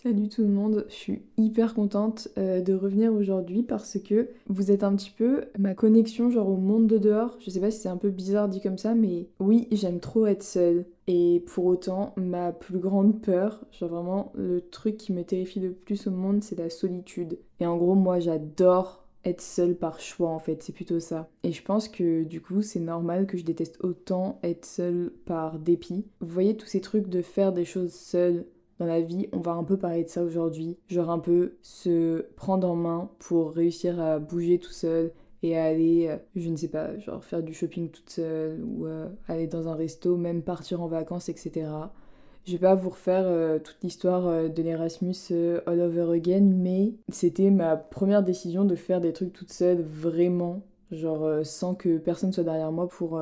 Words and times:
Salut 0.00 0.28
tout 0.28 0.42
le 0.42 0.48
monde, 0.48 0.86
je 0.88 0.94
suis 0.94 1.22
hyper 1.36 1.74
contente 1.74 2.28
euh, 2.38 2.60
de 2.60 2.72
revenir 2.72 3.12
aujourd'hui 3.12 3.64
parce 3.64 3.98
que 3.98 4.28
vous 4.46 4.70
êtes 4.70 4.84
un 4.84 4.94
petit 4.94 5.10
peu 5.10 5.46
ma 5.58 5.74
connexion 5.74 6.30
genre 6.30 6.48
au 6.48 6.56
monde 6.56 6.86
de 6.86 6.98
dehors. 6.98 7.36
Je 7.40 7.50
sais 7.50 7.58
pas 7.58 7.72
si 7.72 7.80
c'est 7.80 7.88
un 7.88 7.96
peu 7.96 8.10
bizarre 8.10 8.48
dit 8.48 8.60
comme 8.60 8.78
ça, 8.78 8.94
mais 8.94 9.26
oui, 9.40 9.66
j'aime 9.72 9.98
trop 9.98 10.26
être 10.26 10.44
seule. 10.44 10.86
Et 11.08 11.42
pour 11.48 11.64
autant, 11.64 12.14
ma 12.16 12.52
plus 12.52 12.78
grande 12.78 13.20
peur, 13.20 13.64
genre 13.72 13.88
vraiment 13.88 14.32
le 14.36 14.60
truc 14.60 14.98
qui 14.98 15.12
me 15.12 15.24
terrifie 15.24 15.58
le 15.58 15.72
plus 15.72 16.06
au 16.06 16.12
monde, 16.12 16.44
c'est 16.44 16.60
la 16.60 16.70
solitude. 16.70 17.40
Et 17.58 17.66
en 17.66 17.76
gros, 17.76 17.96
moi 17.96 18.20
j'adore 18.20 19.04
être 19.24 19.42
seule 19.42 19.74
par 19.74 19.98
choix 19.98 20.30
en 20.30 20.38
fait, 20.38 20.62
c'est 20.62 20.72
plutôt 20.72 21.00
ça. 21.00 21.28
Et 21.42 21.50
je 21.50 21.64
pense 21.64 21.88
que 21.88 22.22
du 22.22 22.40
coup 22.40 22.62
c'est 22.62 22.78
normal 22.78 23.26
que 23.26 23.36
je 23.36 23.44
déteste 23.44 23.82
autant 23.82 24.38
être 24.44 24.64
seule 24.64 25.10
par 25.24 25.58
dépit. 25.58 26.06
Vous 26.20 26.32
voyez 26.32 26.56
tous 26.56 26.68
ces 26.68 26.80
trucs 26.80 27.08
de 27.08 27.20
faire 27.20 27.52
des 27.52 27.64
choses 27.64 27.92
seule 27.92 28.46
dans 28.78 28.86
la 28.86 29.00
vie, 29.00 29.28
on 29.32 29.40
va 29.40 29.52
un 29.52 29.64
peu 29.64 29.76
parler 29.76 30.04
de 30.04 30.08
ça 30.08 30.22
aujourd'hui. 30.22 30.76
Genre 30.88 31.10
un 31.10 31.18
peu 31.18 31.56
se 31.62 32.26
prendre 32.36 32.68
en 32.68 32.76
main 32.76 33.10
pour 33.18 33.52
réussir 33.52 34.00
à 34.00 34.18
bouger 34.18 34.58
tout 34.58 34.72
seul 34.72 35.12
et 35.42 35.56
à 35.56 35.64
aller, 35.64 36.08
euh, 36.08 36.16
je 36.36 36.48
ne 36.48 36.56
sais 36.56 36.68
pas, 36.68 36.96
genre 36.98 37.24
faire 37.24 37.42
du 37.42 37.54
shopping 37.54 37.90
toute 37.90 38.10
seule 38.10 38.62
ou 38.62 38.86
euh, 38.86 39.08
aller 39.28 39.46
dans 39.46 39.68
un 39.68 39.74
resto, 39.74 40.16
même 40.16 40.42
partir 40.42 40.82
en 40.82 40.86
vacances, 40.88 41.28
etc. 41.28 41.66
Je 42.44 42.52
vais 42.52 42.58
pas 42.58 42.74
vous 42.74 42.90
refaire 42.90 43.24
euh, 43.26 43.58
toute 43.58 43.78
l'histoire 43.82 44.48
de 44.48 44.62
l'Erasmus 44.62 45.32
all 45.66 45.80
over 45.80 46.14
again, 46.14 46.40
mais 46.40 46.94
c'était 47.08 47.50
ma 47.50 47.76
première 47.76 48.22
décision 48.22 48.64
de 48.64 48.74
faire 48.74 49.00
des 49.00 49.12
trucs 49.12 49.32
toute 49.32 49.52
seule 49.52 49.82
vraiment 49.82 50.62
genre 50.90 51.44
sans 51.44 51.74
que 51.74 51.98
personne 51.98 52.32
soit 52.32 52.44
derrière 52.44 52.72
moi 52.72 52.88
pour 52.88 53.20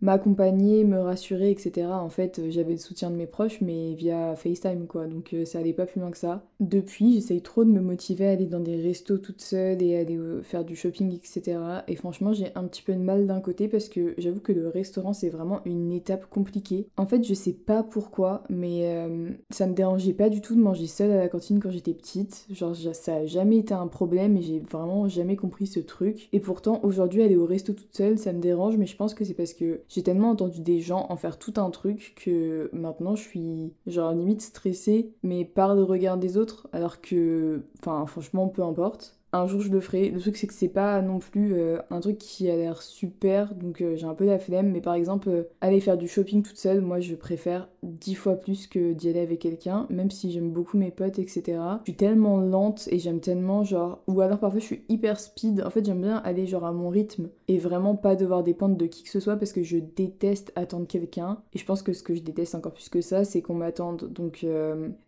m'accompagner, 0.00 0.84
me 0.84 0.98
rassurer, 0.98 1.50
etc. 1.50 1.88
En 1.90 2.08
fait, 2.08 2.38
euh, 2.38 2.50
j'avais 2.50 2.72
le 2.72 2.78
soutien 2.78 3.10
de 3.10 3.16
mes 3.16 3.26
proches, 3.26 3.60
mais 3.60 3.94
via 3.94 4.34
FaceTime, 4.36 4.86
quoi. 4.86 5.06
Donc 5.06 5.34
ça 5.44 5.58
allait 5.58 5.72
pas 5.72 5.86
plus 5.86 6.00
loin 6.00 6.10
que 6.10 6.18
ça. 6.18 6.44
Depuis, 6.60 7.14
j'essaye 7.14 7.42
trop 7.42 7.64
de 7.64 7.70
me 7.70 7.80
motiver 7.80 8.26
à 8.26 8.30
aller 8.30 8.46
dans 8.46 8.60
des 8.60 8.80
restos 8.80 9.18
toute 9.18 9.40
seule 9.40 9.82
et 9.82 9.96
aller 9.96 10.18
faire 10.42 10.64
du 10.64 10.76
shopping, 10.76 11.12
etc. 11.12 11.58
Et 11.88 11.96
franchement, 11.96 12.32
j'ai 12.32 12.48
un 12.54 12.64
petit 12.64 12.82
peu 12.82 12.94
de 12.94 13.00
mal 13.00 13.26
d'un 13.26 13.40
côté 13.40 13.68
parce 13.68 13.88
que 13.88 14.14
j'avoue 14.18 14.40
que 14.40 14.52
le 14.52 14.68
restaurant, 14.68 15.12
c'est 15.12 15.28
vraiment 15.28 15.60
une 15.64 15.92
étape 15.92 16.28
compliquée. 16.28 16.88
En 16.96 17.06
fait, 17.06 17.24
je 17.24 17.34
sais 17.34 17.52
pas 17.52 17.82
pourquoi, 17.82 18.44
mais 18.48 19.08
ça 19.50 19.66
me 19.66 19.74
dérangeait 19.74 20.12
pas 20.12 20.28
du 20.28 20.40
tout 20.40 20.54
de 20.54 20.60
manger 20.60 20.86
seule 20.86 21.10
à 21.10 21.16
la 21.16 21.28
cantine 21.28 21.60
quand 21.60 21.70
j'étais 21.70 21.94
petite. 21.94 22.46
Genre, 22.50 22.74
ça 22.76 23.16
a 23.16 23.26
jamais 23.26 23.58
été 23.58 23.74
un 23.74 23.86
problème 23.86 24.36
et 24.36 24.42
j'ai 24.42 24.60
vraiment 24.60 25.08
jamais 25.08 25.36
compris 25.36 25.66
ce 25.66 25.80
truc. 25.80 26.28
Et 26.32 26.40
pourtant, 26.40 26.80
aujourd'hui 26.82 27.22
aller 27.22 27.36
au 27.36 27.46
resto 27.46 27.72
toute 27.72 27.94
seule, 27.94 28.18
ça 28.18 28.32
me 28.32 28.40
dérange, 28.40 28.76
mais 28.76 28.86
je 28.86 28.96
pense 28.96 29.14
que 29.14 29.24
c'est 29.24 29.34
parce 29.34 29.52
que 29.52 29.80
j'ai 29.96 30.02
tellement 30.02 30.28
entendu 30.28 30.60
des 30.60 30.80
gens 30.80 31.06
en 31.08 31.16
faire 31.16 31.38
tout 31.38 31.54
un 31.56 31.70
truc 31.70 32.12
que 32.22 32.68
maintenant 32.74 33.16
je 33.16 33.22
suis 33.22 33.72
genre 33.86 34.12
limite 34.12 34.42
stressée, 34.42 35.14
mais 35.22 35.46
par 35.46 35.74
le 35.74 35.84
regard 35.84 36.18
des 36.18 36.36
autres, 36.36 36.68
alors 36.74 37.00
que, 37.00 37.62
enfin 37.80 38.04
franchement, 38.04 38.46
peu 38.48 38.62
importe 38.62 39.15
un 39.32 39.46
jour 39.46 39.60
je 39.60 39.70
le 39.70 39.80
ferai. 39.80 40.10
Le 40.10 40.20
truc 40.20 40.36
c'est 40.36 40.46
que 40.46 40.54
c'est 40.54 40.68
pas 40.68 41.02
non 41.02 41.18
plus 41.18 41.54
euh, 41.54 41.78
un 41.90 42.00
truc 42.00 42.18
qui 42.18 42.50
a 42.50 42.56
l'air 42.56 42.82
super, 42.82 43.54
donc 43.54 43.80
euh, 43.80 43.96
j'ai 43.96 44.06
un 44.06 44.14
peu 44.14 44.24
la 44.24 44.38
flemme. 44.38 44.70
Mais 44.70 44.80
par 44.80 44.94
exemple, 44.94 45.28
euh, 45.28 45.42
aller 45.60 45.80
faire 45.80 45.96
du 45.96 46.08
shopping 46.08 46.42
toute 46.42 46.56
seule, 46.56 46.80
moi 46.80 47.00
je 47.00 47.14
préfère 47.14 47.68
dix 47.82 48.14
fois 48.14 48.36
plus 48.36 48.66
que 48.66 48.92
d'y 48.92 49.08
aller 49.08 49.20
avec 49.20 49.40
quelqu'un, 49.40 49.86
même 49.90 50.10
si 50.10 50.30
j'aime 50.30 50.50
beaucoup 50.50 50.76
mes 50.78 50.90
potes, 50.90 51.18
etc. 51.18 51.58
Je 51.80 51.90
suis 51.90 51.96
tellement 51.96 52.40
lente 52.40 52.88
et 52.90 52.98
j'aime 52.98 53.20
tellement 53.20 53.64
genre... 53.64 54.02
Ou 54.06 54.20
alors 54.20 54.38
parfois 54.38 54.60
je 54.60 54.64
suis 54.64 54.84
hyper 54.88 55.20
speed. 55.20 55.62
En 55.62 55.70
fait 55.70 55.84
j'aime 55.84 56.00
bien 56.00 56.16
aller 56.18 56.46
genre 56.46 56.64
à 56.64 56.72
mon 56.72 56.88
rythme 56.88 57.28
et 57.48 57.58
vraiment 57.58 57.94
pas 57.94 58.16
devoir 58.16 58.42
dépendre 58.42 58.76
de 58.76 58.86
qui 58.86 59.02
que 59.04 59.10
ce 59.10 59.20
soit 59.20 59.36
parce 59.36 59.52
que 59.52 59.62
je 59.62 59.78
déteste 59.78 60.52
attendre 60.56 60.86
quelqu'un. 60.86 61.38
Et 61.52 61.58
je 61.58 61.64
pense 61.64 61.82
que 61.82 61.92
ce 61.92 62.02
que 62.02 62.14
je 62.14 62.22
déteste 62.22 62.54
encore 62.54 62.72
plus 62.72 62.88
que 62.88 63.00
ça, 63.00 63.24
c'est 63.24 63.42
qu'on 63.42 63.54
m'attende. 63.54 64.12
Donc 64.12 64.46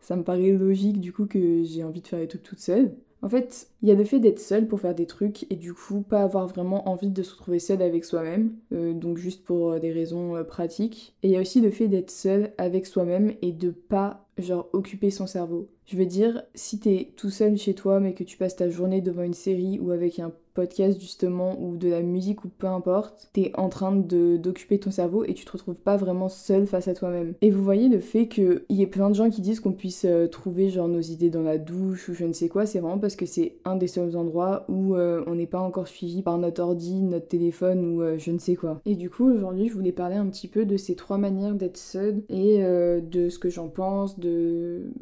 ça 0.00 0.16
me 0.16 0.22
paraît 0.22 0.50
logique 0.50 1.00
du 1.00 1.12
coup 1.12 1.26
que 1.26 1.62
j'ai 1.62 1.84
envie 1.84 2.02
de 2.02 2.08
faire 2.08 2.18
les 2.18 2.28
trucs 2.28 2.42
toute 2.42 2.60
seule. 2.60 2.92
En 3.20 3.28
fait, 3.28 3.68
il 3.82 3.88
y 3.88 3.92
a 3.92 3.94
le 3.94 4.04
fait 4.04 4.20
d'être 4.20 4.38
seul 4.38 4.68
pour 4.68 4.80
faire 4.80 4.94
des 4.94 5.06
trucs 5.06 5.50
et 5.50 5.56
du 5.56 5.74
coup 5.74 6.02
pas 6.02 6.22
avoir 6.22 6.46
vraiment 6.46 6.88
envie 6.88 7.10
de 7.10 7.22
se 7.22 7.32
retrouver 7.32 7.58
seul 7.58 7.82
avec 7.82 8.04
soi-même, 8.04 8.52
euh, 8.72 8.92
donc 8.92 9.18
juste 9.18 9.44
pour 9.44 9.72
euh, 9.72 9.78
des 9.80 9.92
raisons 9.92 10.36
euh, 10.36 10.44
pratiques. 10.44 11.16
Et 11.22 11.28
il 11.28 11.32
y 11.32 11.36
a 11.36 11.40
aussi 11.40 11.60
le 11.60 11.70
fait 11.70 11.88
d'être 11.88 12.10
seul 12.10 12.52
avec 12.58 12.86
soi-même 12.86 13.32
et 13.42 13.52
de 13.52 13.70
pas 13.70 14.27
genre 14.42 14.68
occuper 14.72 15.10
son 15.10 15.26
cerveau. 15.26 15.68
Je 15.86 15.96
veux 15.96 16.06
dire, 16.06 16.42
si 16.54 16.78
t'es 16.78 17.12
tout 17.16 17.30
seul 17.30 17.56
chez 17.56 17.74
toi 17.74 17.98
mais 18.00 18.12
que 18.12 18.24
tu 18.24 18.36
passes 18.36 18.56
ta 18.56 18.68
journée 18.68 19.00
devant 19.00 19.22
une 19.22 19.34
série 19.34 19.78
ou 19.78 19.90
avec 19.90 20.18
un 20.18 20.32
podcast 20.58 21.00
justement 21.00 21.56
ou 21.60 21.76
de 21.76 21.88
la 21.88 22.02
musique 22.02 22.44
ou 22.44 22.48
peu 22.48 22.66
importe, 22.66 23.30
t'es 23.32 23.52
en 23.54 23.68
train 23.68 23.94
d'occuper 23.94 24.80
ton 24.80 24.90
cerveau 24.90 25.22
et 25.22 25.32
tu 25.32 25.44
te 25.44 25.52
retrouves 25.52 25.80
pas 25.80 25.96
vraiment 25.96 26.28
seul 26.28 26.66
face 26.66 26.88
à 26.88 26.94
toi-même. 26.94 27.34
Et 27.42 27.52
vous 27.52 27.62
voyez 27.62 27.88
le 27.88 28.00
fait 28.00 28.26
qu'il 28.26 28.64
y 28.68 28.82
ait 28.82 28.88
plein 28.88 29.08
de 29.08 29.14
gens 29.14 29.30
qui 29.30 29.40
disent 29.40 29.60
qu'on 29.60 29.70
puisse 29.70 30.04
euh, 30.04 30.26
trouver 30.26 30.68
genre 30.68 30.88
nos 30.88 31.00
idées 31.00 31.30
dans 31.30 31.42
la 31.42 31.58
douche 31.58 32.08
ou 32.08 32.14
je 32.14 32.24
ne 32.24 32.32
sais 32.32 32.48
quoi, 32.48 32.66
c'est 32.66 32.80
vraiment 32.80 32.98
parce 32.98 33.14
que 33.14 33.24
c'est 33.24 33.58
un 33.64 33.76
des 33.76 33.86
seuls 33.86 34.16
endroits 34.16 34.64
où 34.68 34.96
euh, 34.96 35.22
on 35.28 35.36
n'est 35.36 35.46
pas 35.46 35.60
encore 35.60 35.86
suivi 35.86 36.22
par 36.22 36.38
notre 36.38 36.60
ordi, 36.60 37.02
notre 37.02 37.28
téléphone 37.28 37.84
ou 37.84 38.02
euh, 38.02 38.18
je 38.18 38.32
ne 38.32 38.38
sais 38.38 38.56
quoi. 38.56 38.80
Et 38.84 38.96
du 38.96 39.10
coup 39.10 39.30
aujourd'hui 39.30 39.68
je 39.68 39.74
voulais 39.74 39.92
parler 39.92 40.16
un 40.16 40.26
petit 40.26 40.48
peu 40.48 40.66
de 40.66 40.76
ces 40.76 40.96
trois 40.96 41.18
manières 41.18 41.54
d'être 41.54 41.78
seul 41.78 42.24
et 42.30 42.58
de 42.58 43.28
ce 43.28 43.38
que 43.38 43.48
j'en 43.48 43.68
pense, 43.68 44.18
de 44.18 44.27